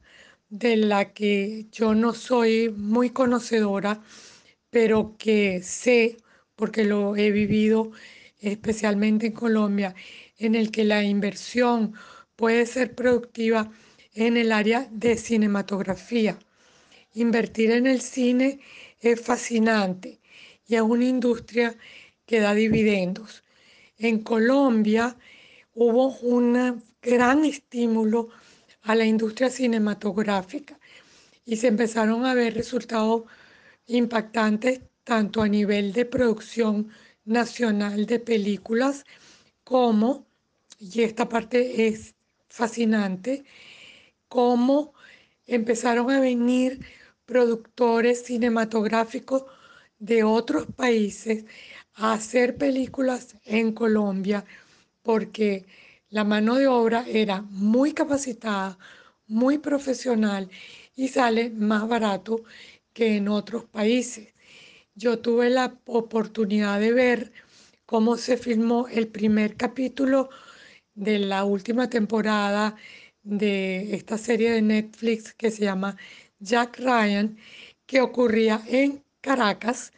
[0.50, 4.02] de la que yo no soy muy conocedora,
[4.70, 6.18] pero que sé,
[6.56, 7.92] porque lo he vivido
[8.40, 9.96] especialmente en Colombia,
[10.38, 11.94] en el que la inversión
[12.36, 13.72] puede ser productiva
[14.14, 16.38] en el área de cinematografía.
[17.14, 18.60] Invertir en el cine
[19.00, 20.20] es fascinante
[20.68, 21.76] y es una industria
[22.26, 23.44] que da dividendos.
[24.04, 25.16] En Colombia
[25.76, 28.30] hubo un gran estímulo
[28.82, 30.80] a la industria cinematográfica
[31.46, 33.26] y se empezaron a ver resultados
[33.86, 36.90] impactantes tanto a nivel de producción
[37.26, 39.06] nacional de películas
[39.64, 40.26] como,
[40.80, 42.16] y esta parte es
[42.50, 43.44] fascinante,
[44.28, 44.96] como
[45.46, 46.84] empezaron a venir
[47.28, 49.44] productores cinematográficos
[50.00, 51.46] de otros países
[51.96, 54.46] hacer películas en Colombia
[55.04, 55.66] porque
[56.10, 58.78] la mano de obra era muy capacitada,
[59.28, 60.50] muy profesional
[60.96, 62.44] y sale más barato
[62.94, 64.34] que en otros países.
[64.96, 67.34] Yo tuve la oportunidad de ver
[67.86, 70.30] cómo se filmó el primer capítulo
[70.94, 72.76] de la última temporada
[73.24, 75.98] de esta serie de Netflix que se llama
[76.40, 77.38] Jack Ryan,
[77.86, 79.94] que ocurría en Caracas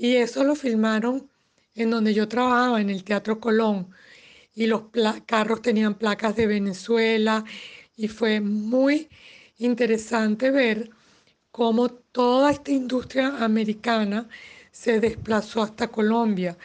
[0.00, 1.28] y eso lo filmaron
[1.74, 3.90] en donde yo trabajaba, en el Teatro Colón
[4.54, 4.84] y los
[5.26, 7.44] carros tenían placas de Venezuela
[7.98, 9.10] y fue muy
[9.58, 10.88] interesante ver
[11.50, 14.26] cómo toda esta industria americana
[14.72, 16.56] se desplazó hasta Colombia.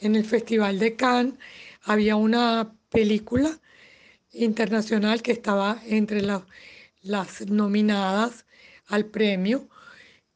[0.00, 1.34] En el Festival de Cannes
[1.84, 3.56] había una película
[4.32, 6.22] internacional que estaba entre
[7.02, 8.46] las nominadas
[8.88, 9.68] al premio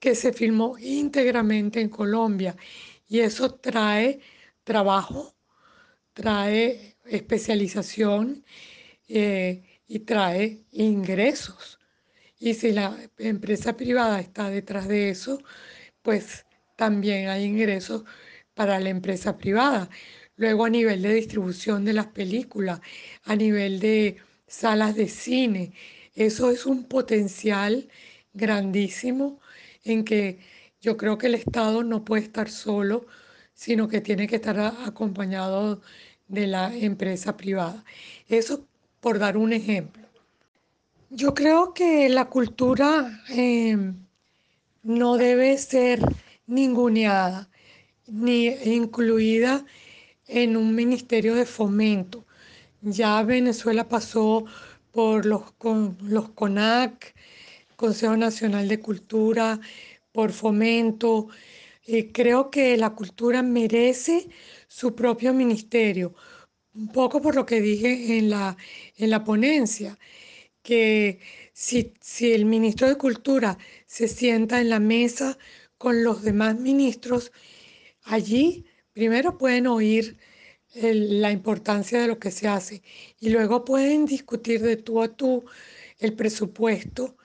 [0.04, 2.54] que se filmó íntegramente en Colombia
[3.08, 4.20] y eso trae
[4.62, 5.34] trabajo,
[6.12, 8.44] trae especialización
[9.08, 11.78] eh, y trae ingresos.
[12.38, 15.42] Y si la empresa privada está detrás de eso,
[16.02, 16.44] pues
[16.76, 18.04] también hay ingresos
[18.52, 19.88] para la empresa privada.
[20.36, 22.78] Luego a nivel de distribución de las películas,
[23.24, 25.72] a nivel de salas de cine,
[26.14, 27.88] eso es un potencial
[28.34, 29.40] grandísimo
[29.84, 30.38] en que
[30.80, 33.06] yo creo que el Estado no puede estar solo,
[33.54, 35.80] sino que tiene que estar acompañado
[36.28, 37.84] de la empresa privada.
[38.28, 38.66] Eso
[39.00, 40.08] por dar un ejemplo.
[41.10, 43.94] Yo creo que la cultura em,
[44.82, 46.00] no debe ser
[46.46, 47.48] ninguneada
[48.06, 49.64] ni incluida
[50.26, 52.24] en un ministerio de fomento.
[52.80, 54.44] Ya Venezuela pasó
[54.92, 55.42] por los,
[56.02, 57.14] los CONAC,
[57.76, 59.60] Consejo Nacional de Cultura,
[60.12, 61.28] por fomento.
[61.86, 64.28] Eh, creo que la cultura merece
[64.68, 66.14] su propio ministerio,
[66.74, 68.56] un poco por lo que dije en la,
[68.96, 69.98] en la ponencia,
[70.62, 71.20] que
[71.52, 75.38] si, si el ministro de Cultura se sienta en la mesa
[75.78, 77.32] con los demás ministros,
[78.04, 80.18] allí primero pueden oír
[80.74, 82.82] la importancia de lo que se hace
[83.20, 85.44] y luego pueden discutir de tú a tú
[85.98, 87.16] el presupuesto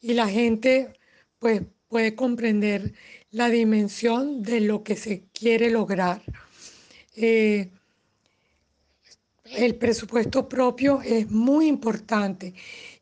[0.00, 0.92] y la gente
[1.38, 2.94] pues puede comprender
[3.30, 6.22] la dimensión de lo que se quiere lograr.
[7.16, 7.70] Eh,
[9.44, 12.54] el presupuesto propio es muy importante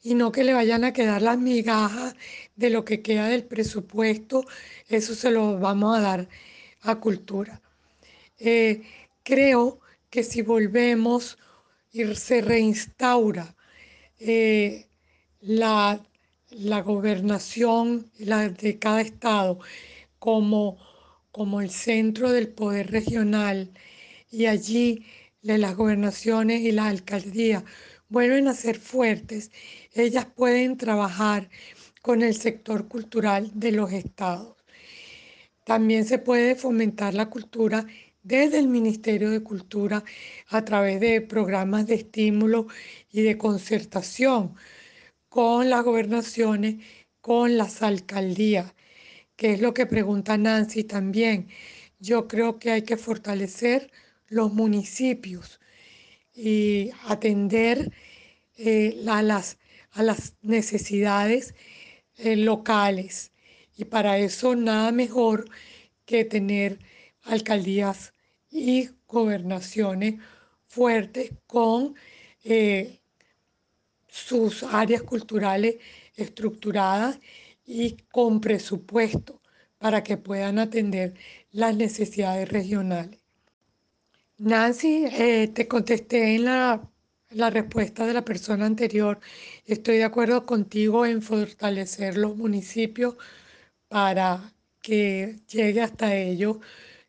[0.02, 2.14] y no que le vayan a quedar las migajas
[2.56, 4.44] de lo que queda del presupuesto,
[4.88, 6.28] eso se lo vamos a dar
[6.82, 7.60] a cultura.
[8.38, 8.82] Eh,
[9.22, 9.80] creo
[10.10, 11.38] que si volvemos
[11.92, 13.54] y se reinstaura
[14.18, 14.86] eh,
[15.40, 16.00] la,
[16.50, 19.58] la, gobernación la de cada estado
[20.18, 20.78] como,
[21.30, 23.72] como el centro del poder regional
[24.30, 25.04] y allí
[25.42, 27.64] las gobernaciones y la alcaldía
[28.08, 29.50] vuelven a ser fuertes,
[29.94, 31.48] ellas pueden trabajar
[32.02, 34.56] con el sector cultural de los estados.
[35.64, 37.86] También se puede fomentar la cultura
[38.22, 40.04] desde el Ministerio de Cultura
[40.48, 42.66] a través de programas de estímulo
[43.10, 44.54] y de concertación
[45.38, 46.84] con las gobernaciones,
[47.20, 48.74] con las alcaldías,
[49.36, 51.46] que es lo que pregunta Nancy también.
[52.00, 53.92] Yo creo que hay que fortalecer
[54.26, 55.60] los municipios
[56.34, 57.92] y atender
[58.56, 59.58] eh, a, las,
[60.42, 61.54] necesidades
[62.16, 63.30] eh, locales.
[63.76, 65.44] Y para eso nada mejor
[66.04, 66.80] que tener
[67.22, 68.12] alcaldías
[68.50, 70.16] y gobernaciones
[70.66, 71.94] fuertes con
[72.42, 72.98] eh,
[74.26, 75.76] sus áreas culturales
[76.16, 77.18] estructuradas
[77.64, 79.40] y con presupuesto
[79.78, 81.14] para que puedan atender
[81.52, 83.20] las necesidades regionales.
[84.38, 86.88] Nancy, eh, te contesté en la,
[87.30, 89.20] la respuesta de la persona anterior.
[89.64, 93.16] Estoy de acuerdo contigo en fortalecer los municipios
[93.88, 96.58] para que llegue hasta ellos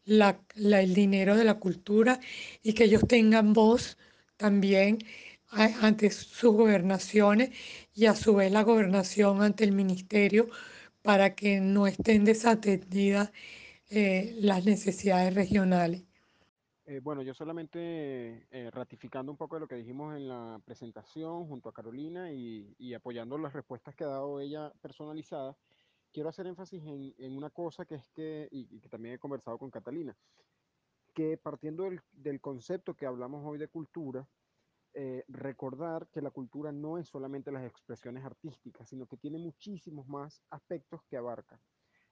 [0.06, 2.20] el dinero de la cultura
[2.64, 3.98] y que ellos tengan voz
[4.38, 5.00] también
[5.52, 7.52] ante sus gobernaciones
[7.94, 10.48] y a su vez la gobernación ante el ministerio
[11.02, 13.32] para que no estén desatendidas
[13.90, 16.04] eh, las necesidades regionales.
[16.86, 21.48] Eh, bueno, yo solamente eh, ratificando un poco de lo que dijimos en la presentación
[21.48, 25.56] junto a Carolina y, y apoyando las respuestas que ha dado ella personalizadas,
[26.12, 29.70] quiero hacer énfasis en, una cosa que es que, y, que también he conversado con
[29.70, 30.16] Catalina,
[31.14, 34.28] que partiendo del, concepto que hablamos hoy de cultura,
[34.94, 40.08] eh, recordar que la cultura no es solamente las expresiones artísticas, sino que tiene muchísimos
[40.08, 41.62] más aspectos que abarca.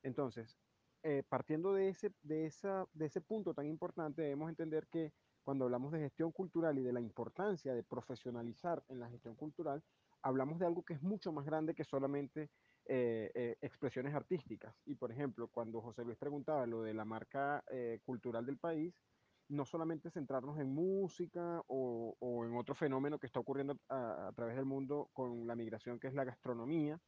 [0.03, 0.59] Entonces,
[1.01, 5.11] eh, partiendo de ese, de, esa, de ese punto tan importante, debemos entender que
[5.43, 9.83] cuando hablamos de gestión cultural y de la importancia de profesionalizar en la gestión cultural,
[10.21, 12.51] hablamos de algo que es mucho más grande que solamente
[12.85, 14.75] eh, expresiones artísticas.
[14.85, 17.63] Y por ejemplo, cuando José Luis preguntaba lo de la marca
[18.05, 18.93] cultural del país,
[19.49, 24.65] no solamente centrarnos en música o, en otro fenómeno que está ocurriendo a, través del
[24.65, 26.99] mundo con la migración, que es la gastronomía,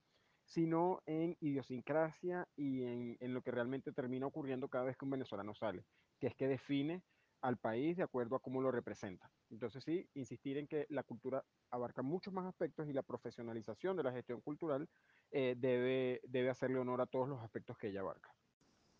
[0.46, 5.12] sino en idiosincrasia y en, en, lo que realmente termina ocurriendo cada vez que un
[5.12, 5.86] venezolano sale,
[6.20, 7.04] que es que define
[7.42, 9.32] al país de acuerdo a cómo lo representa.
[9.50, 14.04] Entonces sí, insistir en que la cultura abarca muchos más aspectos y la profesionalización de
[14.04, 14.88] la gestión cultural
[15.32, 18.34] eh, debe, debe hacerle honor a todos los aspectos que ella abarca.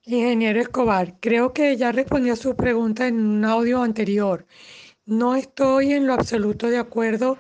[0.06, 4.46] Ingeniero Escobar, creo que ya respondió a su pregunta en un audio anterior.
[5.06, 7.38] No estoy en lo absoluto de acuerdo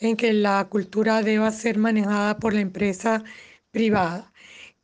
[0.00, 3.24] en que la cultura deba ser manejada por la empresa
[3.70, 4.32] privada.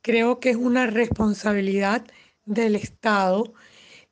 [0.03, 2.05] Creo que es una responsabilidad
[2.47, 3.55] del Estado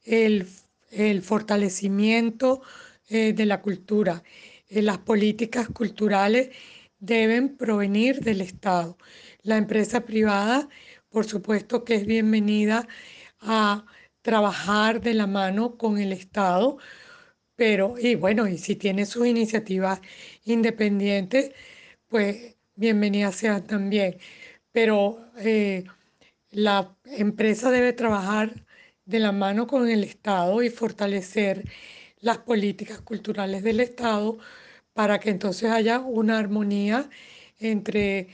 [0.05, 0.49] el
[0.93, 2.63] el fortalecimiento
[3.09, 4.23] eh, de la cultura.
[4.69, 6.51] Eh, las políticas culturales
[6.99, 8.97] deben provenir del Estado.
[9.43, 10.69] La empresa privada,
[11.13, 12.89] por supuesto que es bienvenida
[13.41, 13.85] a
[14.23, 16.79] trabajar de la mano con el Estado,
[17.57, 20.01] pero, y bueno, y si tiene sus iniciativas
[20.45, 21.53] independientes,
[22.09, 24.19] pues bienvenida sea también.
[24.73, 25.85] Pero eh,
[26.51, 28.67] la empresa debe trabajar
[29.07, 31.65] de la mano con el Estado y fortalecer
[32.21, 34.39] las políticas culturales del Estado
[34.95, 37.11] para que entonces haya una armonía
[37.61, 38.29] entre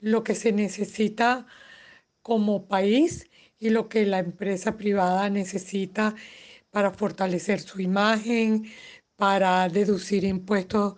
[0.00, 1.46] lo que se necesita
[2.24, 6.14] como país y lo que la empresa privada necesita
[6.70, 8.64] para fortalecer su imagen,
[9.16, 10.96] para deducir impuestos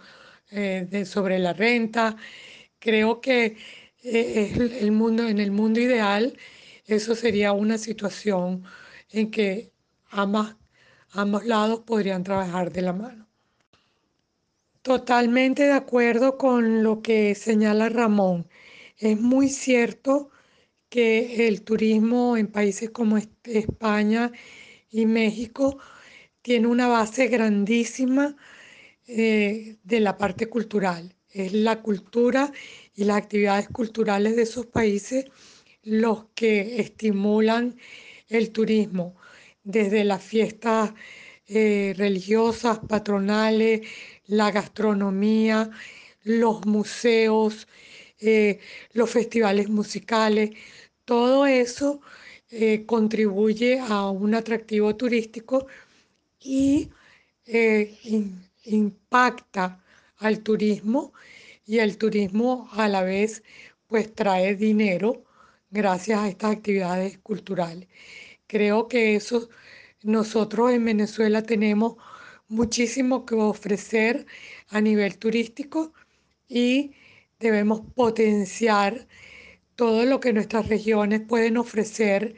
[0.53, 2.17] eh, sobre la renta.
[2.79, 3.57] Creo que
[4.05, 6.39] eh, en el mundo ideal
[6.87, 8.63] eso sería una situación
[9.11, 9.73] en que
[10.11, 10.55] ambas,
[11.11, 13.27] ambos lados podrían trabajar de la mano.
[14.83, 18.49] Totalmente de acuerdo con lo que señala Ramón.
[18.99, 20.31] Es muy cierto
[20.89, 24.33] que el turismo en países como España
[24.91, 25.79] y México
[26.43, 28.37] tiene una base grandísima
[29.07, 31.15] eh, de la parte cultural.
[31.31, 32.53] Es la cultura
[32.95, 35.27] y las actividades culturales de esos países
[35.83, 37.77] los que estimulan
[38.29, 39.17] el turismo,
[39.63, 40.93] desde las fiestas
[41.47, 43.83] eh, religiosas, patronales,
[44.27, 45.71] la gastronomía,
[46.25, 47.69] los museos,
[48.21, 48.61] eh,
[48.93, 50.51] los festivales musicales,
[51.05, 52.01] todo eso
[52.51, 55.67] eh, contribuye a un atractivo turístico
[56.41, 56.91] y
[58.65, 59.85] impacta
[60.19, 61.13] al turismo
[61.67, 63.43] y el turismo a la vez
[63.87, 65.25] pues trae dinero
[65.71, 67.89] gracias a estas actividades culturales.
[68.47, 69.49] Creo que eso
[70.03, 71.97] nosotros en Venezuela tenemos
[72.49, 74.27] muchísimo que ofrecer
[74.69, 75.93] a nivel turístico
[76.49, 76.93] y
[77.39, 79.07] debemos potenciar
[79.75, 82.35] todo lo que nuestras regiones pueden ofrecer,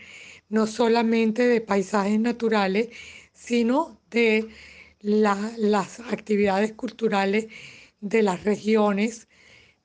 [0.49, 2.88] no solamente de paisajes naturales,
[3.32, 4.49] sino de
[5.01, 7.46] las actividades culturales
[8.01, 9.28] de las regiones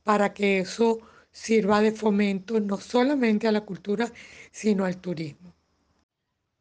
[0.04, 1.00] para que eso
[1.32, 4.12] sirva de fomento no solamente a la cultura,
[4.52, 5.54] sino al turismo.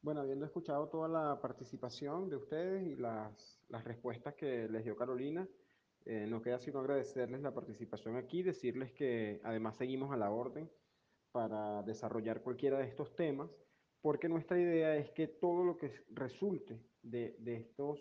[0.02, 4.96] Bueno, habiendo escuchado toda la participación de ustedes y las, las respuestas que les dio
[4.96, 5.46] Carolina,
[6.04, 10.70] eh, no queda sino agradecerles la participación aquí, decirles que además seguimos a la orden
[11.30, 13.50] para desarrollar cualquiera de estos temas,
[14.00, 18.00] porque nuestra idea es que todo lo que resulte de, de, estos,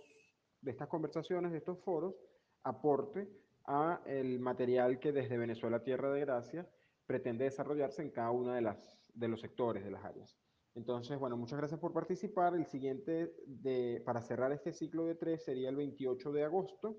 [0.62, 2.16] de estas conversaciones, de estos foros,
[2.64, 3.30] aporte
[3.66, 6.68] a el material que desde Venezuela Tierra de Gracia
[7.06, 8.76] pretende desarrollarse en cada uno de,
[9.14, 10.38] de los sectores, de las áreas.
[10.74, 12.56] Entonces, bueno, muchas gracias por participar.
[12.56, 16.98] El siguiente, de, para cerrar este ciclo de tres, sería el 28 de agosto,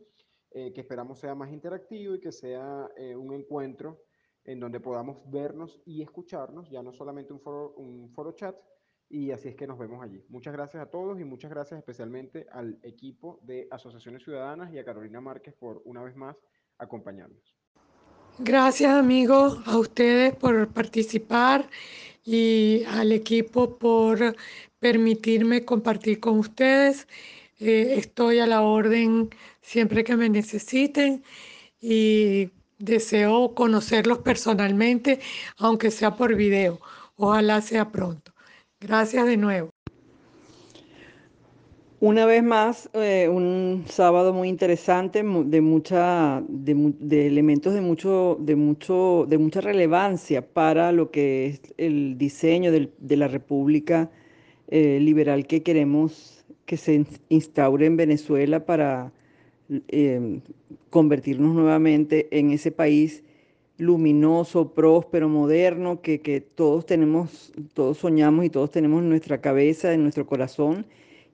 [0.54, 4.04] eh, que esperamos sea más interactivo y que sea eh, un encuentro
[4.44, 8.56] en donde podamos vernos y escucharnos, ya no solamente un foro, un foro chat,
[9.08, 10.24] y así es que nos vemos allí.
[10.28, 14.84] Muchas gracias a todos y muchas gracias especialmente al equipo de Asociaciones Ciudadanas y a
[14.84, 16.34] Carolina Márquez por una vez más
[16.78, 17.54] acompañarnos.
[18.38, 21.68] Gracias amigos a ustedes por participar
[22.24, 24.34] y al equipo por
[24.78, 27.06] permitirme compartir con ustedes.
[27.64, 31.22] Eh, estoy a la orden siempre que me necesiten
[31.80, 35.20] y deseo conocerlos personalmente,
[35.58, 36.80] aunque sea por video.
[37.14, 38.32] Ojalá sea pronto.
[38.80, 39.70] Gracias de nuevo.
[42.00, 48.56] Una vez más, eh, un sábado muy interesante, de, mucha, de, elementos de, mucho, de,
[48.56, 54.10] mucho, de mucha relevancia para lo que es el diseño de la República
[54.74, 59.12] eh, Liberal que queremos que se instaure en Venezuela para
[59.88, 60.40] eh,
[60.90, 63.22] convertirnos nuevamente en ese país
[63.78, 69.92] luminoso, próspero, moderno, que, que todos tenemos, todos soñamos y todos tenemos en nuestra cabeza,
[69.92, 70.86] en nuestro corazón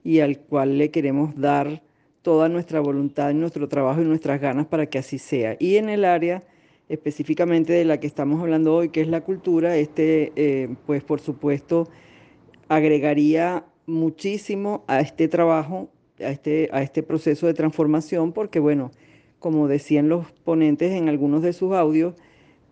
[0.03, 1.83] y al cual le queremos dar
[2.21, 5.55] toda nuestra voluntad, nuestro trabajo y nuestras ganas para que así sea.
[5.59, 6.43] Y en el área
[6.89, 11.21] específicamente de la que estamos hablando hoy, que es la cultura, este, eh, pues por
[11.21, 11.87] supuesto,
[12.67, 18.91] agregaría muchísimo a este trabajo, a este, a este proceso de transformación, porque bueno,
[19.39, 22.15] como decían los ponentes en algunos de sus audios,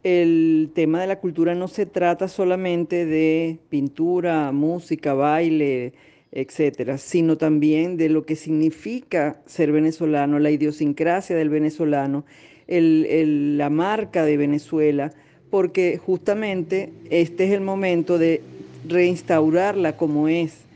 [0.03, 5.93] el tema de la cultura no se trata solamente de pintura, música, baile,
[6.31, 12.25] etcétera, sino también de lo que significa ser venezolano, la idiosincrasia del venezolano,
[12.67, 15.13] la marca de Venezuela,
[15.49, 18.41] porque justamente este es el momento de
[18.87, 20.66] reinstaurarla como es,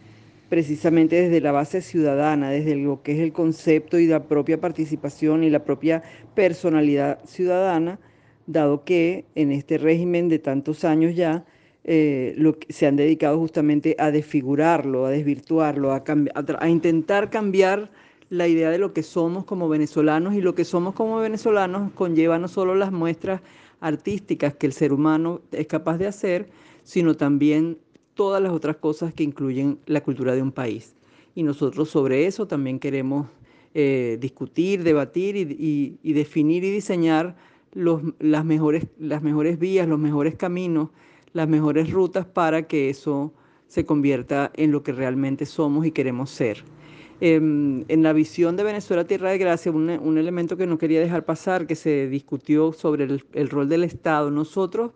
[0.51, 5.45] precisamente desde la base ciudadana, desde lo que es el concepto y la propia participación
[5.45, 6.03] y la propia
[6.35, 8.01] personalidad ciudadana,
[8.47, 11.45] dado que en este régimen de tantos años ya,
[11.85, 12.35] eh,
[12.67, 17.89] se han dedicado justamente a desfigurarlo, a desvirtuarlo, a, intentar cambiar
[18.29, 22.37] la idea de lo que somos como venezolanos y lo que somos como venezolanos conlleva
[22.39, 23.39] no solo las muestras
[23.79, 26.49] artísticas que el ser humano es capaz de hacer,
[26.83, 27.77] sino también
[28.14, 30.95] todas las otras cosas que incluyen la cultura de un país.
[31.36, 33.28] Y nosotros sobre eso también queremos
[33.74, 37.36] eh, discutir, debatir y, definir y diseñar
[37.74, 40.89] los, las, mejores, las mejores vías, los mejores caminos
[41.34, 43.34] las mejores rutas para que eso
[43.68, 46.64] se convierta en lo que realmente somos y queremos ser.
[47.22, 51.24] Em, en la visión de Venezuela Tierra de Gracia, un, elemento que no quería dejar
[51.24, 53.03] pasar, que se discutió sobre
[53.34, 54.32] el, rol del Estado.
[54.32, 54.91] Nosotros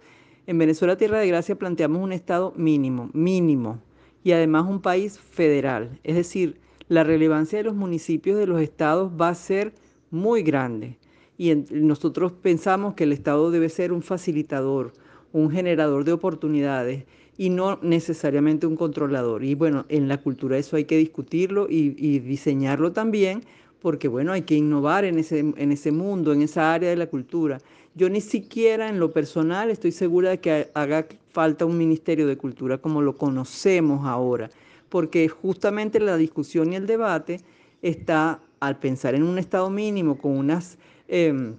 [0.47, 3.79] en Venezuela Tierra de Gracia planteamos un Estado mínimo, mínimo,
[4.23, 5.99] y además un país federal.
[6.03, 9.73] Es decir, la relevancia de los municipios de los estados va a ser
[10.11, 10.97] muy grande.
[11.37, 14.93] Y nosotros pensamos que el Estado debe ser un facilitador,
[15.31, 17.05] un generador de oportunidades
[17.37, 19.43] y no necesariamente un controlador.
[19.43, 23.43] Y bueno, en la cultura eso hay que discutirlo y, diseñarlo también,
[23.81, 27.07] porque bueno, hay que innovar en ese, en ese mundo, en esa área de la
[27.07, 27.59] cultura.
[27.95, 32.37] Yo ni siquiera en lo personal estoy segura de que haga falta un Ministerio de
[32.37, 34.49] Cultura como lo conocemos ahora,
[34.89, 37.39] porque justamente la discusión y el debate
[37.81, 40.77] está al pensar en un Estado mínimo con unas
[41.07, 41.55] em,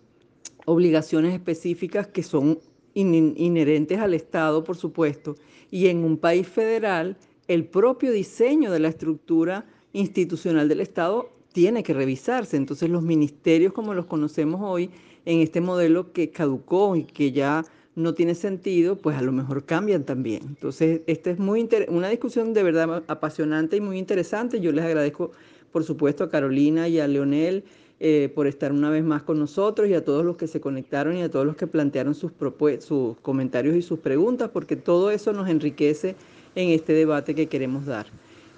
[0.66, 2.58] obligaciones específicas que son
[2.92, 5.36] inherentes al Estado, por supuesto,
[5.70, 7.16] y en un país federal,
[7.48, 12.56] el propio diseño de la estructura institucional del Estado tiene que revisarse.
[12.56, 14.90] Entonces los ministerios como los conocemos hoy,
[15.26, 17.64] en este modelo que caducó y que ya
[17.96, 20.42] no tiene sentido, pues a lo mejor cambian también.
[20.46, 24.60] Entonces, esta es muy una discusión de verdad apasionante y muy interesante.
[24.60, 25.32] Yo les agradezco,
[25.72, 27.64] por supuesto, a Carolina y a Leonel
[27.98, 31.16] eh, por estar una vez más con nosotros y a todos los que se conectaron
[31.16, 32.32] y a todos los que plantearon sus,
[32.80, 36.14] sus comentarios y sus preguntas, porque todo eso nos enriquece
[36.54, 38.06] en este debate que queremos dar.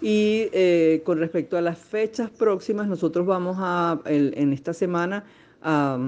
[0.00, 5.24] Y eh, con respecto a las fechas próximas, nosotros vamos a, en esta semana,
[5.62, 5.98] a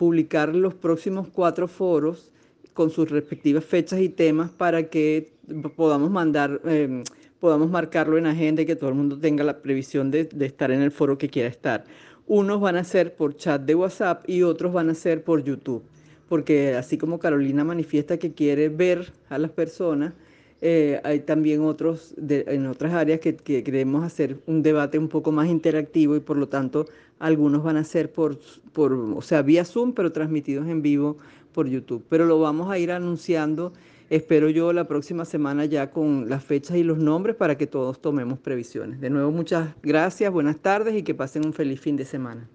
[0.00, 2.30] publicar los próximos cuatro foros
[2.72, 5.34] con sus respectivas fechas y temas para que
[5.76, 7.04] podamos mandar, em,
[7.38, 10.70] podamos marcarlo en agenda y que todo el mundo tenga la previsión de, de estar
[10.70, 11.84] en el foro que quiera estar.
[12.26, 15.82] Unos van a ser por chat de WhatsApp y otros van a ser por YouTube,
[16.30, 20.14] porque así como Carolina manifiesta que quiere ver a las personas,
[20.62, 25.48] eh, hay también otros en otras áreas que, queremos hacer un debate un poco más
[25.48, 26.86] interactivo y por lo tanto
[27.18, 28.38] algunos van a ser por,
[28.72, 31.16] por, o sea, vía Zoom, pero transmitidos en vivo
[31.52, 32.04] por YouTube.
[32.08, 33.72] Pero lo vamos a ir anunciando,
[34.10, 38.00] espero yo, la próxima semana ya con las fechas y los nombres para que todos
[38.00, 39.00] tomemos previsiones.
[39.00, 42.50] De nuevo, muchas gracias, buenas tardes y que pasen un feliz fin de semana.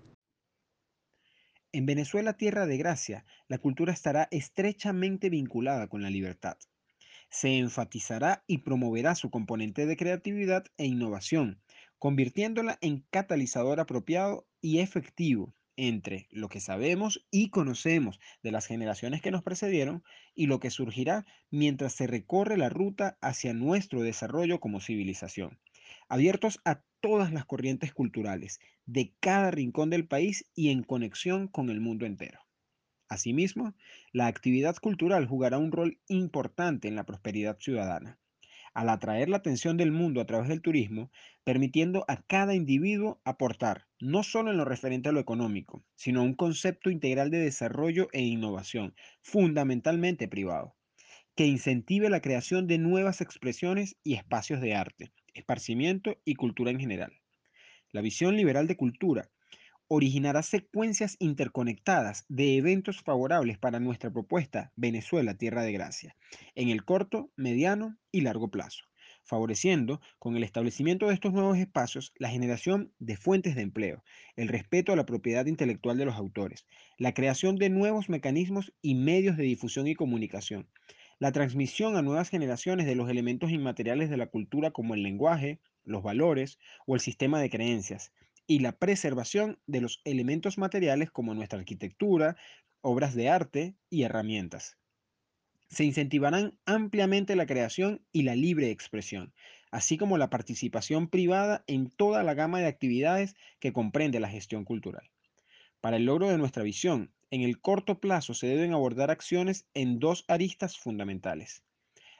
[1.72, 6.56] En Venezuela, tierra de gracia, la cultura estará estrechamente vinculada con la libertad
[7.30, 11.62] se enfatizará y promoverá su componente de creatividad e innovación,
[12.00, 19.22] convirtiéndola en catalizador apropiado y efectivo entre lo que sabemos y conocemos de las generaciones
[19.22, 20.04] que nos precedieron
[20.34, 25.60] y lo que surgirá mientras se recorre la ruta hacia nuestro desarrollo como civilización,
[26.08, 31.70] abiertos a todas las corrientes culturales de cada rincón del país y en conexión con
[31.70, 32.45] el mundo entero.
[33.08, 33.76] Asimismo,
[34.12, 38.18] la actividad cultural jugará un rol importante en la prosperidad ciudadana,
[38.74, 41.12] al atraer la atención del mundo a través del turismo,
[41.44, 46.24] permitiendo a cada individuo aportar no solo en lo referente a lo económico, sino a
[46.24, 50.76] un concepto integral de desarrollo e innovación, fundamentalmente privado,
[51.36, 56.80] que incentive la creación de nuevas expresiones y espacios de arte, esparcimiento y cultura en
[56.80, 57.14] general.
[57.92, 59.30] La visión liberal de cultura
[59.88, 66.16] originará secuencias interconectadas de eventos favorables para nuestra propuesta Venezuela Tierra de Gracia,
[66.56, 68.86] en el corto, mediano y largo plazo,
[69.24, 74.04] favoreciendo con el establecimiento de estos nuevos espacios la generación de fuentes de empleo,
[74.36, 76.66] el respeto a la propiedad intelectual de los autores,
[76.98, 80.68] la creación de nuevos mecanismos y medios de difusión y comunicación,
[81.20, 85.60] la transmisión a nuevas generaciones de los elementos inmateriales de la cultura como el lenguaje,
[85.84, 86.58] los valores
[86.88, 88.12] o el sistema de creencias,
[88.48, 92.38] y la preservación de los elementos materiales como nuestra arquitectura,
[92.82, 94.78] obras de arte y herramientas.
[95.70, 99.34] Se incentivarán ampliamente la creación y la libre expresión,
[99.72, 104.64] así como la participación privada en toda la gama de actividades que comprende la gestión
[104.64, 105.10] cultural.
[105.82, 110.00] Para el logro de nuestra visión, en el corto plazo se deben abordar acciones en
[110.00, 111.64] dos aristas fundamentales.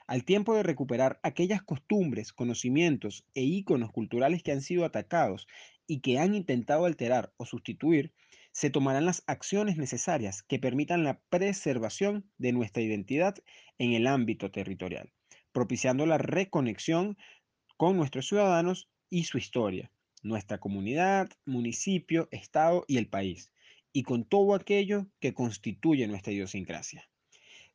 [0.08, 5.48] Al tiempo de recuperar aquellas costumbres, conocimientos e íconos culturales que han sido atacados
[5.88, 8.14] y que han intentado alterar o sustituir,
[8.52, 13.34] se tomarán las acciones necesarias que permitan la preservación de nuestra identidad
[13.78, 15.12] en el ámbito territorial,
[15.52, 17.18] propiciando la reconexión
[17.76, 19.90] con nuestros ciudadanos y su historia,
[20.22, 23.50] nuestra comunidad, municipio, estado y el país,
[23.92, 27.10] y con todo aquello que constituye nuestra idiosincrasia.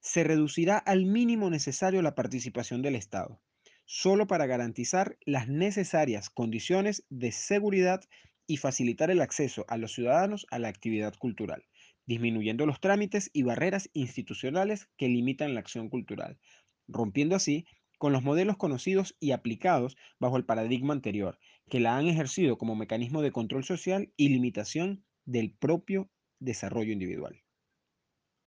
[0.02, 3.40] Se reducirá al mínimo necesario la participación del Estado,
[3.86, 8.02] solo para garantizar las necesarias condiciones de seguridad
[8.48, 11.66] y facilitar el acceso a los ciudadanos a la actividad cultural,
[12.08, 16.40] disminuyendo los trámites y barreras institucionales que limitan la acción cultural,
[16.88, 17.66] rompiendo así
[18.00, 21.38] con los modelos conocidos y aplicados bajo el paradigma anterior,
[21.70, 27.44] que la han ejercido como mecanismo de control social y limitación del propio desarrollo individual.